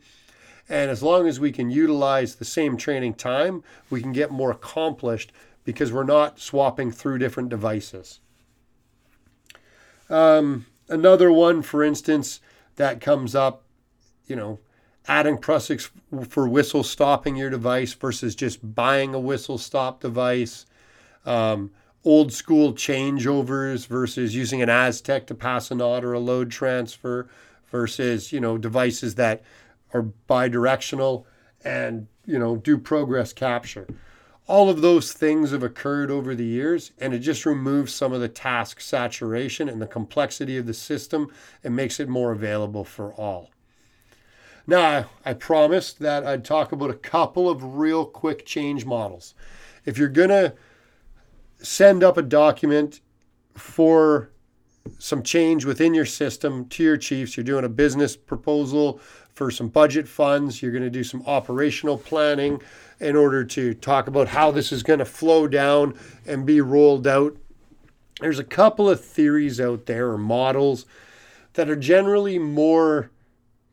And 0.68 0.90
as 0.90 1.04
long 1.04 1.28
as 1.28 1.40
we 1.40 1.52
can 1.52 1.70
utilize 1.70 2.36
the 2.36 2.46
same 2.46 2.76
training 2.76 3.14
time, 3.14 3.64
we 3.92 4.02
can 4.02 4.14
get 4.14 4.32
more 4.32 4.50
accomplished 4.50 5.32
because 5.64 5.94
we're 5.94 6.04
not 6.04 6.40
swapping 6.40 6.92
through 6.92 7.20
different 7.20 7.50
devices. 7.50 8.20
Um, 10.10 10.66
another 10.88 11.32
one, 11.32 11.62
for 11.62 11.84
instance, 11.84 12.40
that 12.80 13.00
comes 13.00 13.36
up 13.36 13.64
you 14.30 14.36
know, 14.36 14.60
adding 15.08 15.38
Prusiks 15.38 15.90
for 16.30 16.48
whistle 16.48 16.84
stopping 16.84 17.36
your 17.36 17.50
device 17.50 17.94
versus 17.94 18.36
just 18.36 18.76
buying 18.76 19.14
a 19.14 19.20
whistle 19.20 19.58
stop 19.58 20.00
device. 20.00 20.66
Um, 21.26 21.72
old 22.06 22.32
school 22.32 22.74
changeovers 22.74 23.88
versus 23.88 24.36
using 24.36 24.62
an 24.62 24.70
Aztec 24.70 25.28
to 25.28 25.36
pass 25.36 25.72
a 25.72 25.76
knot 25.76 26.06
or 26.06 26.14
a 26.14 26.20
load 26.20 26.52
transfer 26.52 27.28
versus, 27.72 28.32
you 28.32 28.40
know, 28.40 28.58
devices 28.58 29.16
that 29.16 29.42
are 29.94 30.06
bidirectional 30.30 31.26
and, 31.66 32.08
you 32.26 32.40
know, 32.40 32.56
do 32.56 32.78
progress 32.78 33.34
capture. 33.34 33.88
All 34.50 34.68
of 34.68 34.82
those 34.82 35.14
things 35.14 35.52
have 35.52 35.62
occurred 35.62 36.10
over 36.10 36.34
the 36.34 36.44
years, 36.44 36.92
and 36.98 37.14
it 37.14 37.20
just 37.20 37.46
removes 37.46 37.94
some 37.94 38.14
of 38.14 38.20
the 38.20 38.28
task 38.28 38.82
saturation 38.82 39.70
and 39.70 39.80
the 39.80 39.86
complexity 39.86 40.58
of 40.58 40.66
the 40.66 40.74
system 40.74 41.32
and 41.64 41.76
makes 41.76 42.00
it 42.00 42.10
more 42.10 42.32
available 42.32 42.84
for 42.84 43.14
all. 43.14 43.52
Now, 44.66 45.06
I 45.24 45.36
promised 45.36 46.00
that 46.00 46.26
I'd 46.26 46.44
talk 46.44 46.72
about 46.72 46.90
a 46.90 46.96
couple 46.96 47.48
of 47.48 47.76
real 47.76 48.06
quick 48.06 48.44
change 48.44 48.86
models. 48.86 49.36
If 49.86 50.00
you're 50.00 50.10
going 50.10 50.30
to 50.30 50.56
send 51.60 52.04
up 52.04 52.18
a 52.18 52.24
document 52.24 53.02
for 53.54 54.32
some 54.98 55.22
change 55.22 55.64
within 55.64 55.94
your 55.94 56.08
system 56.08 56.66
to 56.70 56.84
your 56.84 56.98
chiefs, 56.98 57.38
you're 57.38 57.44
doing 57.44 57.66
a 57.66 57.70
business 57.70 58.18
proposal 58.18 59.00
for 59.34 59.52
some 59.52 59.68
budget 59.68 60.08
funds. 60.08 60.62
You're 60.62 60.72
going 60.72 60.84
to 60.84 60.90
do 60.90 61.04
some 61.04 61.24
operational 61.26 61.98
planning 61.98 62.62
in 63.00 63.16
order 63.16 63.44
to 63.46 63.74
talk 63.74 64.08
about 64.08 64.28
how 64.28 64.52
this 64.52 64.72
is 64.72 64.84
going 64.84 65.00
to 65.00 65.06
flow 65.06 65.48
down 65.48 65.98
and 66.26 66.46
be 66.46 66.62
rolled 66.62 67.08
out. 67.08 67.38
There's 68.20 68.40
a 68.40 68.44
couple 68.44 68.90
of 68.90 69.04
theories 69.04 69.62
out 69.62 69.86
there 69.86 70.10
or 70.10 70.18
models 70.18 70.86
that 71.54 71.70
are 71.70 71.76
generally 71.76 72.38
more 72.38 73.12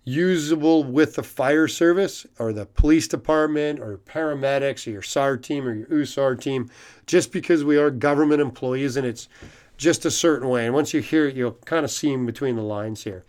usable 0.05 0.85
with 0.85 1.17
the 1.17 1.23
fire 1.23 1.67
service 1.67 2.25
or 2.39 2.53
the 2.53 2.65
police 2.65 3.09
department 3.09 3.81
or 3.81 3.99
paramedics 3.99 4.87
or 4.87 4.91
your 4.91 5.03
SAR 5.03 5.37
team 5.37 5.67
or 5.67 5.75
your 5.75 5.87
USAR 5.87 6.41
team, 6.41 6.71
just 7.07 7.33
because 7.33 7.65
we 7.65 7.77
are 7.77 7.91
government 7.91 8.41
employees 8.41 8.97
and 8.97 9.05
it's 9.05 9.29
just 9.77 10.07
a 10.07 10.11
certain 10.11 10.49
way. 10.49 10.65
And 10.65 10.75
once 10.75 10.95
you 10.95 11.01
hear 11.01 11.27
it, 11.27 11.35
you'll 11.35 11.59
kind 11.65 11.85
of 11.85 11.91
see 11.91 12.13
in 12.13 12.25
between 12.25 12.55
the 12.55 12.63
lines 12.63 13.03
here. 13.03 13.25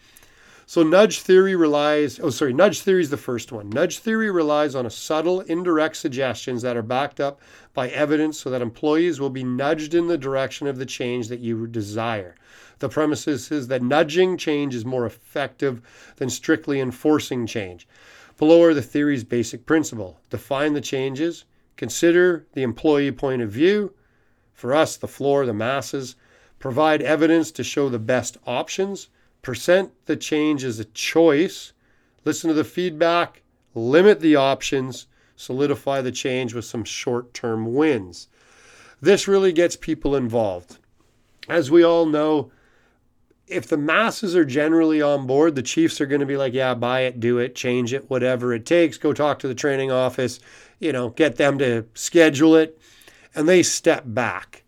So 0.69 0.83
nudge 0.83 1.21
theory 1.21 1.55
relies, 1.55 2.19
oh, 2.19 2.29
sorry, 2.29 2.51
nudge 2.51 2.81
theory 2.81 2.99
is 2.99 3.09
the 3.09 3.15
first 3.15 3.53
one. 3.53 3.69
Nudge 3.69 3.99
theory 3.99 4.29
relies 4.29 4.75
on 4.75 4.85
a 4.85 4.89
subtle, 4.89 5.39
indirect 5.39 5.95
suggestions 5.95 6.61
that 6.61 6.75
are 6.75 6.81
backed 6.81 7.21
up 7.21 7.39
by 7.73 7.87
evidence 7.87 8.37
so 8.37 8.49
that 8.49 8.61
employees 8.61 9.17
will 9.17 9.29
be 9.29 9.45
nudged 9.45 9.93
in 9.93 10.07
the 10.07 10.17
direction 10.17 10.67
of 10.67 10.77
the 10.77 10.85
change 10.85 11.29
that 11.29 11.39
you 11.39 11.67
desire. 11.67 12.35
The 12.79 12.89
premise 12.89 13.29
is 13.29 13.69
that 13.69 13.81
nudging 13.81 14.35
change 14.35 14.75
is 14.75 14.83
more 14.83 15.05
effective 15.05 15.81
than 16.17 16.29
strictly 16.29 16.81
enforcing 16.81 17.47
change. 17.47 17.87
Below 18.37 18.61
are 18.63 18.73
the 18.73 18.81
theory's 18.81 19.23
basic 19.23 19.65
principle. 19.65 20.19
Define 20.29 20.73
the 20.73 20.81
changes, 20.81 21.45
consider 21.77 22.45
the 22.51 22.63
employee 22.63 23.13
point 23.13 23.41
of 23.41 23.49
view, 23.49 23.93
for 24.51 24.75
us, 24.75 24.97
the 24.97 25.07
floor, 25.07 25.45
the 25.45 25.53
masses, 25.53 26.17
provide 26.59 27.01
evidence 27.01 27.51
to 27.51 27.63
show 27.63 27.87
the 27.87 27.99
best 27.99 28.35
options, 28.45 29.07
Present 29.47 29.93
the 30.07 30.17
change 30.17 30.65
as 30.65 30.77
a 30.77 30.83
choice. 30.83 31.71
Listen 32.25 32.49
to 32.49 32.53
the 32.53 32.65
feedback. 32.65 33.43
Limit 33.75 34.19
the 34.19 34.35
options. 34.35 35.07
Solidify 35.37 36.01
the 36.01 36.11
change 36.11 36.53
with 36.53 36.65
some 36.65 36.83
short 36.83 37.33
term 37.33 37.73
wins. 37.73 38.27
This 38.99 39.25
really 39.25 39.53
gets 39.53 39.77
people 39.77 40.17
involved. 40.17 40.79
As 41.47 41.71
we 41.71 41.81
all 41.81 42.05
know, 42.05 42.51
if 43.47 43.67
the 43.67 43.77
masses 43.77 44.35
are 44.35 44.43
generally 44.43 45.01
on 45.01 45.25
board, 45.25 45.55
the 45.55 45.63
Chiefs 45.63 46.01
are 46.01 46.07
going 46.07 46.19
to 46.19 46.25
be 46.25 46.35
like, 46.35 46.53
yeah, 46.53 46.73
buy 46.73 47.03
it, 47.03 47.21
do 47.21 47.37
it, 47.37 47.55
change 47.55 47.93
it, 47.93 48.09
whatever 48.09 48.53
it 48.53 48.65
takes. 48.65 48.97
Go 48.97 49.13
talk 49.13 49.39
to 49.39 49.47
the 49.47 49.55
training 49.55 49.91
office, 49.91 50.41
you 50.79 50.91
know, 50.91 51.11
get 51.11 51.37
them 51.37 51.57
to 51.59 51.85
schedule 51.93 52.53
it. 52.57 52.77
And 53.33 53.47
they 53.47 53.63
step 53.63 54.03
back. 54.07 54.65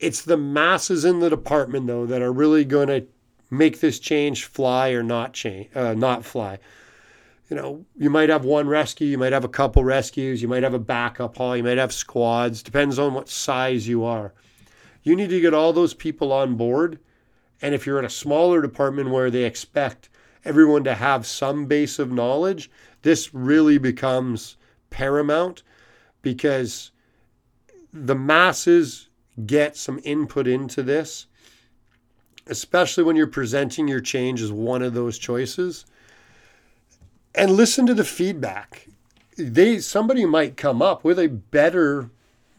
It's 0.00 0.22
the 0.22 0.38
masses 0.38 1.04
in 1.04 1.20
the 1.20 1.28
department, 1.28 1.88
though, 1.88 2.06
that 2.06 2.22
are 2.22 2.32
really 2.32 2.64
going 2.64 2.88
to 2.88 3.06
make 3.52 3.80
this 3.80 3.98
change 3.98 4.46
fly 4.46 4.92
or 4.92 5.02
not 5.02 5.34
change, 5.34 5.68
uh, 5.76 5.92
not 5.92 6.24
fly. 6.24 6.58
You 7.50 7.56
know, 7.56 7.84
you 7.98 8.08
might 8.08 8.30
have 8.30 8.46
one 8.46 8.66
rescue, 8.66 9.06
you 9.06 9.18
might 9.18 9.34
have 9.34 9.44
a 9.44 9.48
couple 9.48 9.84
rescues, 9.84 10.40
you 10.40 10.48
might 10.48 10.62
have 10.62 10.72
a 10.72 10.78
backup 10.78 11.36
haul, 11.36 11.54
you 11.54 11.62
might 11.62 11.76
have 11.76 11.92
squads, 11.92 12.62
depends 12.62 12.98
on 12.98 13.12
what 13.12 13.28
size 13.28 13.86
you 13.86 14.04
are. 14.04 14.32
You 15.02 15.14
need 15.14 15.28
to 15.28 15.40
get 15.40 15.52
all 15.52 15.74
those 15.74 15.92
people 15.92 16.32
on 16.32 16.56
board. 16.56 16.98
And 17.60 17.74
if 17.74 17.84
you're 17.84 17.98
in 17.98 18.06
a 18.06 18.10
smaller 18.10 18.62
department 18.62 19.10
where 19.10 19.30
they 19.30 19.44
expect 19.44 20.08
everyone 20.46 20.84
to 20.84 20.94
have 20.94 21.26
some 21.26 21.66
base 21.66 21.98
of 21.98 22.10
knowledge, 22.10 22.70
this 23.02 23.34
really 23.34 23.76
becomes 23.76 24.56
paramount 24.88 25.62
because 26.22 26.90
the 27.92 28.14
masses 28.14 29.10
get 29.44 29.76
some 29.76 30.00
input 30.04 30.46
into 30.46 30.82
this 30.82 31.26
especially 32.46 33.04
when 33.04 33.16
you're 33.16 33.26
presenting 33.26 33.88
your 33.88 34.00
change 34.00 34.40
as 34.40 34.52
one 34.52 34.82
of 34.82 34.94
those 34.94 35.18
choices. 35.18 35.84
And 37.34 37.52
listen 37.52 37.86
to 37.86 37.94
the 37.94 38.04
feedback. 38.04 38.88
They 39.36 39.78
somebody 39.78 40.26
might 40.26 40.56
come 40.56 40.82
up 40.82 41.04
with 41.04 41.18
a 41.18 41.28
better 41.28 42.10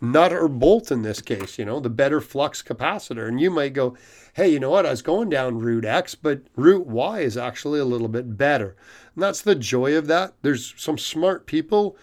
nut 0.02 0.34
or 0.34 0.48
bolt 0.48 0.91
in 0.91 1.02
this 1.02 1.22
case, 1.22 1.58
you 1.58 1.65
know, 1.65 1.80
the 1.80 1.89
better 1.89 2.19
flux 2.19 2.62
capacitor. 2.62 3.28
And 3.28 3.39
you 3.39 3.50
might 3.50 3.74
go, 3.74 3.96
hey, 4.34 4.50
you 4.50 4.60
know 4.60 4.72
what? 4.72 4.86
I 4.86 4.91
was 4.91 5.02
going 5.02 5.30
down 5.30 5.60
route 5.60 5.86
X, 5.86 6.15
but 6.15 6.41
route 6.56 6.88
Y 6.88 7.22
is 7.22 7.38
actually 7.38 7.80
a 7.80 7.86
little 7.86 8.10
bit 8.10 8.38
better. 8.38 8.76
And 9.15 9.24
that's 9.24 9.41
the 9.41 9.56
joy 9.56 9.96
of 9.96 10.08
that. 10.08 10.34
There's 10.41 10.74
some 10.78 10.98
smart 10.98 11.46
people 11.46 11.96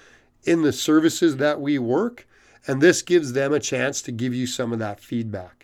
in 0.45 0.63
the 0.63 0.73
services 0.73 1.37
that 1.37 1.61
we 1.61 1.79
work, 1.79 2.27
and 2.67 2.81
this 2.81 3.03
gives 3.03 3.33
them 3.33 3.53
a 3.53 3.61
chance 3.61 4.01
to 4.03 4.13
give 4.13 4.33
you 4.33 4.47
some 4.47 4.73
of 4.73 4.79
that 4.79 5.01
feedback. 5.01 5.60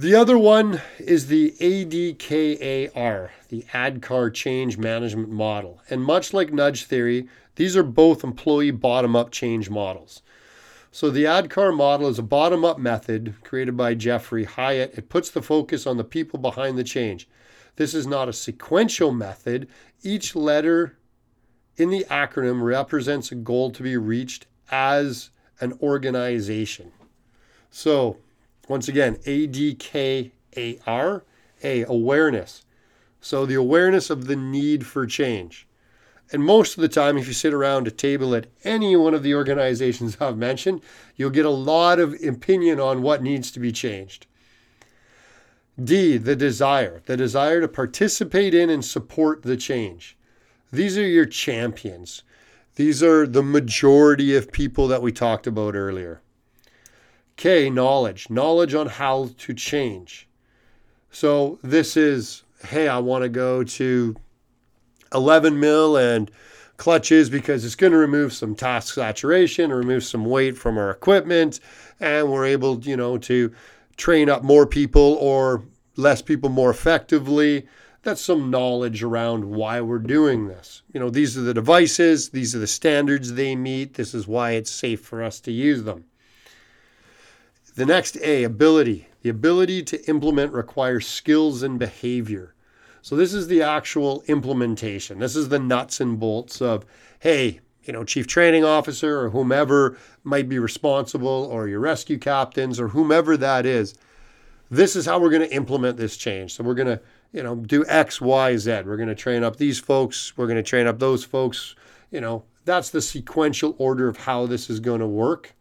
The 0.00 0.14
other 0.14 0.38
one 0.38 0.80
is 0.98 1.26
the 1.26 1.54
ADKAR, 1.60 3.28
the 3.50 3.66
ADKAR 3.74 4.32
Change 4.32 4.78
Management 4.78 5.28
Model. 5.28 5.82
And 5.90 6.02
much 6.02 6.32
like 6.32 6.54
nudge 6.54 6.84
theory, 6.84 7.28
these 7.56 7.76
are 7.76 7.82
both 7.82 8.24
employee 8.24 8.70
bottom 8.70 9.14
up 9.14 9.30
change 9.30 9.68
models. 9.68 10.22
So 10.90 11.10
the 11.10 11.24
ADKAR 11.24 11.76
model 11.76 12.08
is 12.08 12.18
a 12.18 12.22
bottom 12.22 12.64
up 12.64 12.78
method 12.78 13.34
created 13.44 13.76
by 13.76 13.92
Jeffrey 13.92 14.46
Hiatt. 14.46 14.96
It 14.96 15.10
puts 15.10 15.28
the 15.28 15.42
focus 15.42 15.86
on 15.86 15.98
the 15.98 16.02
people 16.02 16.38
behind 16.38 16.78
the 16.78 16.82
change. 16.82 17.28
This 17.76 17.92
is 17.92 18.06
not 18.06 18.26
a 18.26 18.32
sequential 18.32 19.12
method. 19.12 19.68
Each 20.02 20.34
letter 20.34 20.96
in 21.76 21.90
the 21.90 22.06
acronym 22.08 22.62
represents 22.62 23.32
a 23.32 23.34
goal 23.34 23.70
to 23.72 23.82
be 23.82 23.98
reached 23.98 24.46
as 24.70 25.28
an 25.60 25.74
organization. 25.82 26.90
So 27.70 28.16
once 28.70 28.86
again, 28.86 29.18
A 29.26 29.48
D 29.48 29.74
K 29.74 30.30
A 30.56 30.78
R, 30.86 31.24
A, 31.64 31.82
awareness. 31.82 32.64
So 33.20 33.44
the 33.44 33.56
awareness 33.56 34.10
of 34.10 34.28
the 34.28 34.36
need 34.36 34.86
for 34.86 35.06
change. 35.06 35.66
And 36.30 36.44
most 36.44 36.76
of 36.76 36.80
the 36.80 36.88
time, 36.88 37.18
if 37.18 37.26
you 37.26 37.32
sit 37.32 37.52
around 37.52 37.88
a 37.88 37.90
table 37.90 38.32
at 38.32 38.46
any 38.62 38.94
one 38.94 39.12
of 39.12 39.24
the 39.24 39.34
organizations 39.34 40.16
I've 40.20 40.38
mentioned, 40.38 40.82
you'll 41.16 41.30
get 41.30 41.46
a 41.46 41.50
lot 41.50 41.98
of 41.98 42.14
opinion 42.24 42.78
on 42.78 43.02
what 43.02 43.24
needs 43.24 43.50
to 43.50 43.60
be 43.60 43.72
changed. 43.72 44.28
D, 45.82 46.16
the 46.16 46.36
desire, 46.36 47.02
the 47.06 47.16
desire 47.16 47.60
to 47.60 47.66
participate 47.66 48.54
in 48.54 48.70
and 48.70 48.84
support 48.84 49.42
the 49.42 49.56
change. 49.56 50.16
These 50.72 50.96
are 50.96 51.06
your 51.06 51.26
champions. 51.26 52.22
These 52.76 53.02
are 53.02 53.26
the 53.26 53.42
majority 53.42 54.36
of 54.36 54.52
people 54.52 54.86
that 54.86 55.02
we 55.02 55.10
talked 55.10 55.48
about 55.48 55.74
earlier. 55.74 56.22
K, 57.40 57.70
knowledge, 57.70 58.28
knowledge 58.28 58.74
on 58.74 58.86
how 58.86 59.30
to 59.38 59.54
change. 59.54 60.28
So 61.10 61.58
this 61.62 61.96
is, 61.96 62.42
hey, 62.66 62.86
I 62.86 62.98
want 62.98 63.22
to 63.22 63.30
go 63.30 63.64
to 63.64 64.14
11 65.14 65.58
mil 65.58 65.96
and 65.96 66.30
clutches 66.76 67.30
because 67.30 67.64
it's 67.64 67.76
going 67.76 67.92
to 67.92 67.98
remove 67.98 68.34
some 68.34 68.54
task 68.54 68.92
saturation, 68.92 69.72
remove 69.72 70.04
some 70.04 70.26
weight 70.26 70.58
from 70.58 70.76
our 70.76 70.90
equipment, 70.90 71.60
and 71.98 72.30
we're 72.30 72.44
able, 72.44 72.78
you 72.80 72.94
know, 72.94 73.16
to 73.16 73.54
train 73.96 74.28
up 74.28 74.42
more 74.42 74.66
people 74.66 75.16
or 75.18 75.64
less 75.96 76.20
people 76.20 76.50
more 76.50 76.68
effectively. 76.68 77.66
That's 78.02 78.20
some 78.20 78.50
knowledge 78.50 79.02
around 79.02 79.46
why 79.46 79.80
we're 79.80 79.98
doing 79.98 80.46
this. 80.46 80.82
You 80.92 81.00
know, 81.00 81.08
these 81.08 81.38
are 81.38 81.42
the 81.42 81.54
devices, 81.54 82.28
these 82.28 82.54
are 82.54 82.58
the 82.58 82.66
standards 82.66 83.32
they 83.32 83.56
meet, 83.56 83.94
this 83.94 84.12
is 84.12 84.28
why 84.28 84.50
it's 84.50 84.70
safe 84.70 85.00
for 85.00 85.22
us 85.22 85.40
to 85.40 85.52
use 85.52 85.84
them. 85.84 86.04
The 87.80 87.86
next 87.86 88.18
A, 88.18 88.44
ability. 88.44 89.08
The 89.22 89.30
ability 89.30 89.82
to 89.84 90.06
implement 90.06 90.52
requires 90.52 91.06
skills 91.06 91.62
and 91.62 91.78
behavior. 91.78 92.54
So 93.00 93.16
this 93.16 93.32
is 93.32 93.48
the 93.48 93.62
actual 93.62 94.22
implementation. 94.26 95.18
This 95.18 95.34
is 95.34 95.48
the 95.48 95.58
nuts 95.58 95.98
and 95.98 96.20
bolts 96.20 96.60
of, 96.60 96.84
hey, 97.20 97.60
you 97.84 97.94
know, 97.94 98.04
chief 98.04 98.26
training 98.26 98.66
officer 98.66 99.20
or 99.22 99.30
whomever 99.30 99.96
might 100.24 100.46
be 100.46 100.58
responsible, 100.58 101.48
or 101.50 101.68
your 101.68 101.80
rescue 101.80 102.18
captains 102.18 102.78
or 102.78 102.88
whomever 102.88 103.38
that 103.38 103.64
is. 103.64 103.94
This 104.70 104.94
is 104.94 105.06
how 105.06 105.18
we're 105.18 105.30
going 105.30 105.48
to 105.48 105.56
implement 105.56 105.96
this 105.96 106.18
change. 106.18 106.52
So 106.52 106.62
we're 106.62 106.74
going 106.74 106.98
to, 106.98 107.00
you 107.32 107.42
know, 107.42 107.56
do 107.56 107.86
X, 107.88 108.20
Y, 108.20 108.58
Z. 108.58 108.82
We're 108.84 108.98
going 108.98 109.08
to 109.08 109.14
train 109.14 109.42
up 109.42 109.56
these 109.56 109.78
folks. 109.78 110.36
We're 110.36 110.48
going 110.48 110.56
to 110.56 110.62
train 110.62 110.86
up 110.86 110.98
those 110.98 111.24
folks. 111.24 111.76
You 112.10 112.20
know, 112.20 112.44
that's 112.66 112.90
the 112.90 113.00
sequential 113.00 113.74
order 113.78 114.06
of 114.06 114.18
how 114.18 114.44
this 114.44 114.68
is 114.68 114.80
going 114.80 115.00
to 115.00 115.06
work 115.06 115.54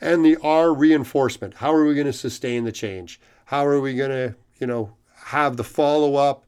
and 0.00 0.24
the 0.24 0.36
R 0.42 0.72
reinforcement. 0.72 1.54
How 1.54 1.72
are 1.72 1.84
we 1.84 1.94
going 1.94 2.06
to 2.06 2.12
sustain 2.12 2.64
the 2.64 2.72
change? 2.72 3.20
How 3.44 3.66
are 3.66 3.80
we 3.80 3.94
going 3.94 4.10
to, 4.10 4.34
you 4.58 4.66
know, 4.66 4.94
have 5.14 5.56
the 5.56 5.64
follow 5.64 6.16
up 6.16 6.44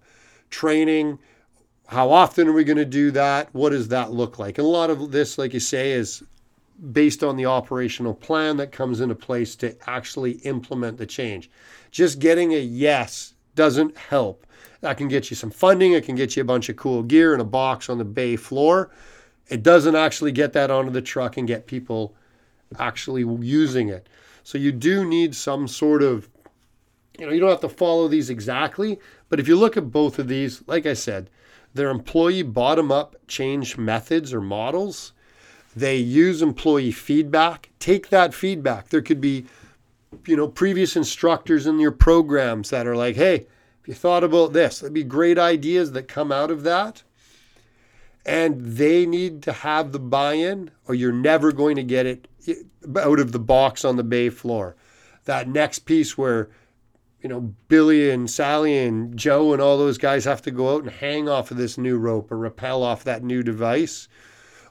training? 0.50 1.18
How 1.88 2.10
often 2.10 2.48
are 2.48 2.52
we 2.52 2.64
going 2.64 2.78
to 2.78 2.84
do 2.84 3.10
that? 3.10 3.48
What 3.52 3.70
does 3.70 3.88
that 3.88 4.12
look 4.12 4.38
like? 4.38 4.58
And 4.58 4.66
a 4.66 4.70
lot 4.70 4.90
of 4.90 5.10
this, 5.12 5.36
like 5.36 5.52
you 5.52 5.60
say, 5.60 5.92
is 5.92 6.22
based 6.92 7.22
on 7.22 7.36
the 7.36 7.46
operational 7.46 8.14
plan 8.14 8.56
that 8.56 8.72
comes 8.72 9.00
into 9.00 9.14
place 9.14 9.54
to 9.56 9.76
actually 9.88 10.32
implement 10.44 10.96
the 10.96 11.06
change. 11.06 11.50
Just 11.90 12.18
getting 12.18 12.54
a 12.54 12.58
yes 12.58 13.34
doesn't 13.54 13.96
help. 13.96 14.46
That 14.80 14.96
can 14.96 15.08
get 15.08 15.30
you 15.30 15.36
some 15.36 15.50
funding, 15.50 15.92
it 15.92 16.04
can 16.04 16.16
get 16.16 16.34
you 16.34 16.42
a 16.42 16.46
bunch 16.46 16.68
of 16.68 16.76
cool 16.76 17.02
gear 17.02 17.34
and 17.34 17.42
a 17.42 17.44
box 17.44 17.88
on 17.88 17.98
the 17.98 18.04
bay 18.04 18.34
floor. 18.36 18.90
It 19.48 19.62
doesn't 19.62 19.94
actually 19.94 20.32
get 20.32 20.54
that 20.54 20.70
onto 20.70 20.90
the 20.90 21.02
truck 21.02 21.36
and 21.36 21.46
get 21.46 21.66
people 21.66 22.16
actually 22.78 23.24
using 23.44 23.88
it. 23.88 24.08
So 24.42 24.58
you 24.58 24.72
do 24.72 25.04
need 25.04 25.34
some 25.34 25.68
sort 25.68 26.02
of 26.02 26.28
you 27.18 27.26
know, 27.26 27.32
you 27.32 27.40
don't 27.40 27.50
have 27.50 27.60
to 27.60 27.68
follow 27.68 28.08
these 28.08 28.30
exactly, 28.30 28.98
but 29.28 29.38
if 29.38 29.46
you 29.46 29.56
look 29.56 29.76
at 29.76 29.92
both 29.92 30.18
of 30.18 30.28
these, 30.28 30.62
like 30.66 30.86
I 30.86 30.94
said, 30.94 31.28
they're 31.74 31.90
employee 31.90 32.42
bottom 32.42 32.90
up 32.90 33.16
change 33.28 33.76
methods 33.76 34.32
or 34.32 34.40
models. 34.40 35.12
They 35.74 35.96
use 35.96 36.42
employee 36.42 36.92
feedback. 36.92 37.70
Take 37.78 38.10
that 38.10 38.34
feedback. 38.34 38.88
There 38.88 39.00
could 39.00 39.20
be, 39.20 39.46
you 40.26 40.36
know, 40.36 40.48
previous 40.48 40.96
instructors 40.96 41.66
in 41.66 41.78
your 41.78 41.92
programs 41.92 42.70
that 42.70 42.86
are 42.86 42.96
like, 42.96 43.16
hey, 43.16 43.46
if 43.80 43.88
you 43.88 43.94
thought 43.94 44.22
about 44.22 44.52
this, 44.52 44.80
there'd 44.80 44.92
be 44.92 45.02
great 45.02 45.38
ideas 45.38 45.92
that 45.92 46.08
come 46.08 46.30
out 46.30 46.50
of 46.50 46.62
that. 46.62 47.02
And 48.24 48.76
they 48.76 49.06
need 49.06 49.42
to 49.44 49.52
have 49.52 49.92
the 49.92 49.98
buy 49.98 50.34
in, 50.34 50.70
or 50.86 50.94
you're 50.94 51.10
never 51.10 51.52
going 51.52 51.76
to 51.76 51.82
get 51.82 52.06
it 52.06 52.28
out 52.96 53.20
of 53.20 53.32
the 53.32 53.38
box 53.38 53.84
on 53.84 53.96
the 53.96 54.04
bay 54.04 54.28
floor. 54.28 54.76
That 55.24 55.48
next 55.48 55.80
piece 55.80 56.18
where 56.18 56.50
you 57.22 57.28
know, 57.28 57.54
Billy 57.68 58.10
and 58.10 58.28
Sally 58.28 58.78
and 58.78 59.16
Joe 59.16 59.52
and 59.52 59.62
all 59.62 59.78
those 59.78 59.98
guys 59.98 60.24
have 60.24 60.42
to 60.42 60.50
go 60.50 60.74
out 60.74 60.82
and 60.82 60.90
hang 60.90 61.28
off 61.28 61.52
of 61.52 61.56
this 61.56 61.78
new 61.78 61.96
rope 61.96 62.32
or 62.32 62.36
rappel 62.36 62.82
off 62.82 63.04
that 63.04 63.22
new 63.22 63.44
device 63.44 64.08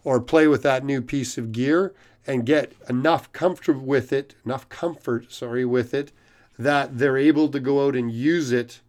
or 0.03 0.19
play 0.19 0.47
with 0.47 0.61
that 0.63 0.83
new 0.83 1.01
piece 1.01 1.37
of 1.37 1.53
gear 1.53 1.93
and 2.27 2.45
get 2.45 2.73
enough 2.89 3.31
comfort 3.31 3.81
with 3.81 4.11
it, 4.11 4.35
enough 4.45 4.67
comfort, 4.67 5.31
sorry, 5.31 5.63
with 5.63 5.93
it 5.93 6.11
that 6.59 6.97
they're 6.97 7.17
able 7.17 7.47
to 7.47 7.59
go 7.59 7.87
out 7.87 7.95
and 7.95 8.11
use 8.11 8.51
it 8.51 8.81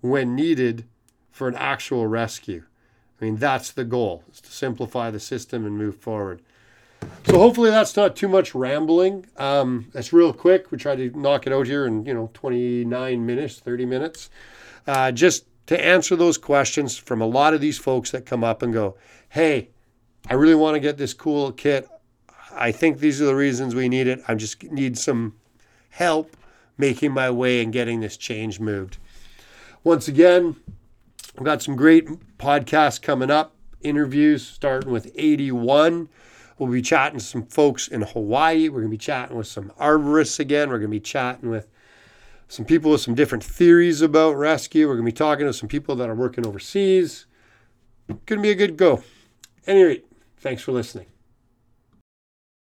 when 0.00 0.34
needed 0.34 0.84
for 1.30 1.46
an 1.46 1.54
actual 1.56 2.06
rescue. 2.06 2.64
I 3.20 3.24
mean, 3.24 3.36
that's 3.36 3.70
the 3.70 3.84
goal, 3.84 4.24
is 4.32 4.40
to 4.40 4.50
simplify 4.50 5.10
the 5.10 5.20
system 5.20 5.66
and 5.66 5.76
move 5.76 5.96
forward. 5.96 6.40
So 7.26 7.38
hopefully 7.38 7.70
that's 7.70 7.96
not 7.96 8.16
too 8.16 8.28
much 8.28 8.54
rambling. 8.54 9.26
Um, 9.36 9.86
that's 9.92 10.12
real 10.12 10.32
quick. 10.32 10.70
We 10.70 10.78
try 10.78 10.96
to 10.96 11.10
knock 11.10 11.46
it 11.46 11.52
out 11.52 11.66
here 11.66 11.86
in 11.86 12.04
you 12.04 12.14
know 12.14 12.30
29 12.34 13.24
minutes, 13.24 13.60
30 13.60 13.86
minutes. 13.86 14.30
Uh, 14.86 15.12
just 15.12 15.44
to 15.66 15.84
answer 15.84 16.16
those 16.16 16.38
questions 16.38 16.96
from 16.96 17.20
a 17.20 17.26
lot 17.26 17.54
of 17.54 17.60
these 17.60 17.78
folks 17.78 18.10
that 18.10 18.26
come 18.26 18.42
up 18.42 18.62
and 18.62 18.72
go, 18.72 18.96
"Hey, 19.28 19.68
I 20.28 20.34
really 20.34 20.54
want 20.54 20.74
to 20.74 20.80
get 20.80 20.96
this 20.96 21.14
cool 21.14 21.52
kit. 21.52 21.88
I 22.52 22.72
think 22.72 22.98
these 22.98 23.22
are 23.22 23.26
the 23.26 23.36
reasons 23.36 23.74
we 23.74 23.88
need 23.88 24.08
it. 24.08 24.20
I 24.26 24.34
just 24.34 24.64
need 24.64 24.98
some 24.98 25.34
help 25.90 26.36
making 26.76 27.12
my 27.12 27.30
way 27.30 27.62
and 27.62 27.72
getting 27.72 28.00
this 28.00 28.16
change 28.16 28.58
moved." 28.58 28.98
Once 29.84 30.08
again, 30.08 30.56
I've 31.38 31.44
got 31.44 31.62
some 31.62 31.76
great 31.76 32.08
podcasts 32.38 33.00
coming 33.00 33.30
up. 33.30 33.54
Interviews 33.82 34.46
starting 34.46 34.90
with 34.90 35.10
81. 35.14 36.08
We'll 36.60 36.68
be 36.68 36.82
chatting 36.82 37.18
to 37.18 37.24
some 37.24 37.46
folks 37.46 37.88
in 37.88 38.02
Hawaii. 38.02 38.68
We're 38.68 38.80
going 38.80 38.90
to 38.90 38.90
be 38.90 38.98
chatting 38.98 39.34
with 39.34 39.46
some 39.46 39.72
arborists 39.80 40.38
again. 40.38 40.68
We're 40.68 40.76
going 40.76 40.90
to 40.90 40.96
be 40.96 41.00
chatting 41.00 41.48
with 41.48 41.66
some 42.48 42.66
people 42.66 42.90
with 42.90 43.00
some 43.00 43.14
different 43.14 43.42
theories 43.42 44.02
about 44.02 44.36
rescue. 44.36 44.86
We're 44.86 44.96
going 44.96 45.06
to 45.06 45.12
be 45.12 45.16
talking 45.16 45.46
to 45.46 45.54
some 45.54 45.70
people 45.70 45.96
that 45.96 46.10
are 46.10 46.14
working 46.14 46.46
overseas. 46.46 47.24
Going 48.08 48.20
to 48.26 48.42
be 48.42 48.50
a 48.50 48.54
good 48.54 48.76
go. 48.76 49.02
Any 49.66 49.84
rate, 49.84 50.06
thanks 50.36 50.60
for 50.60 50.72
listening. 50.72 51.06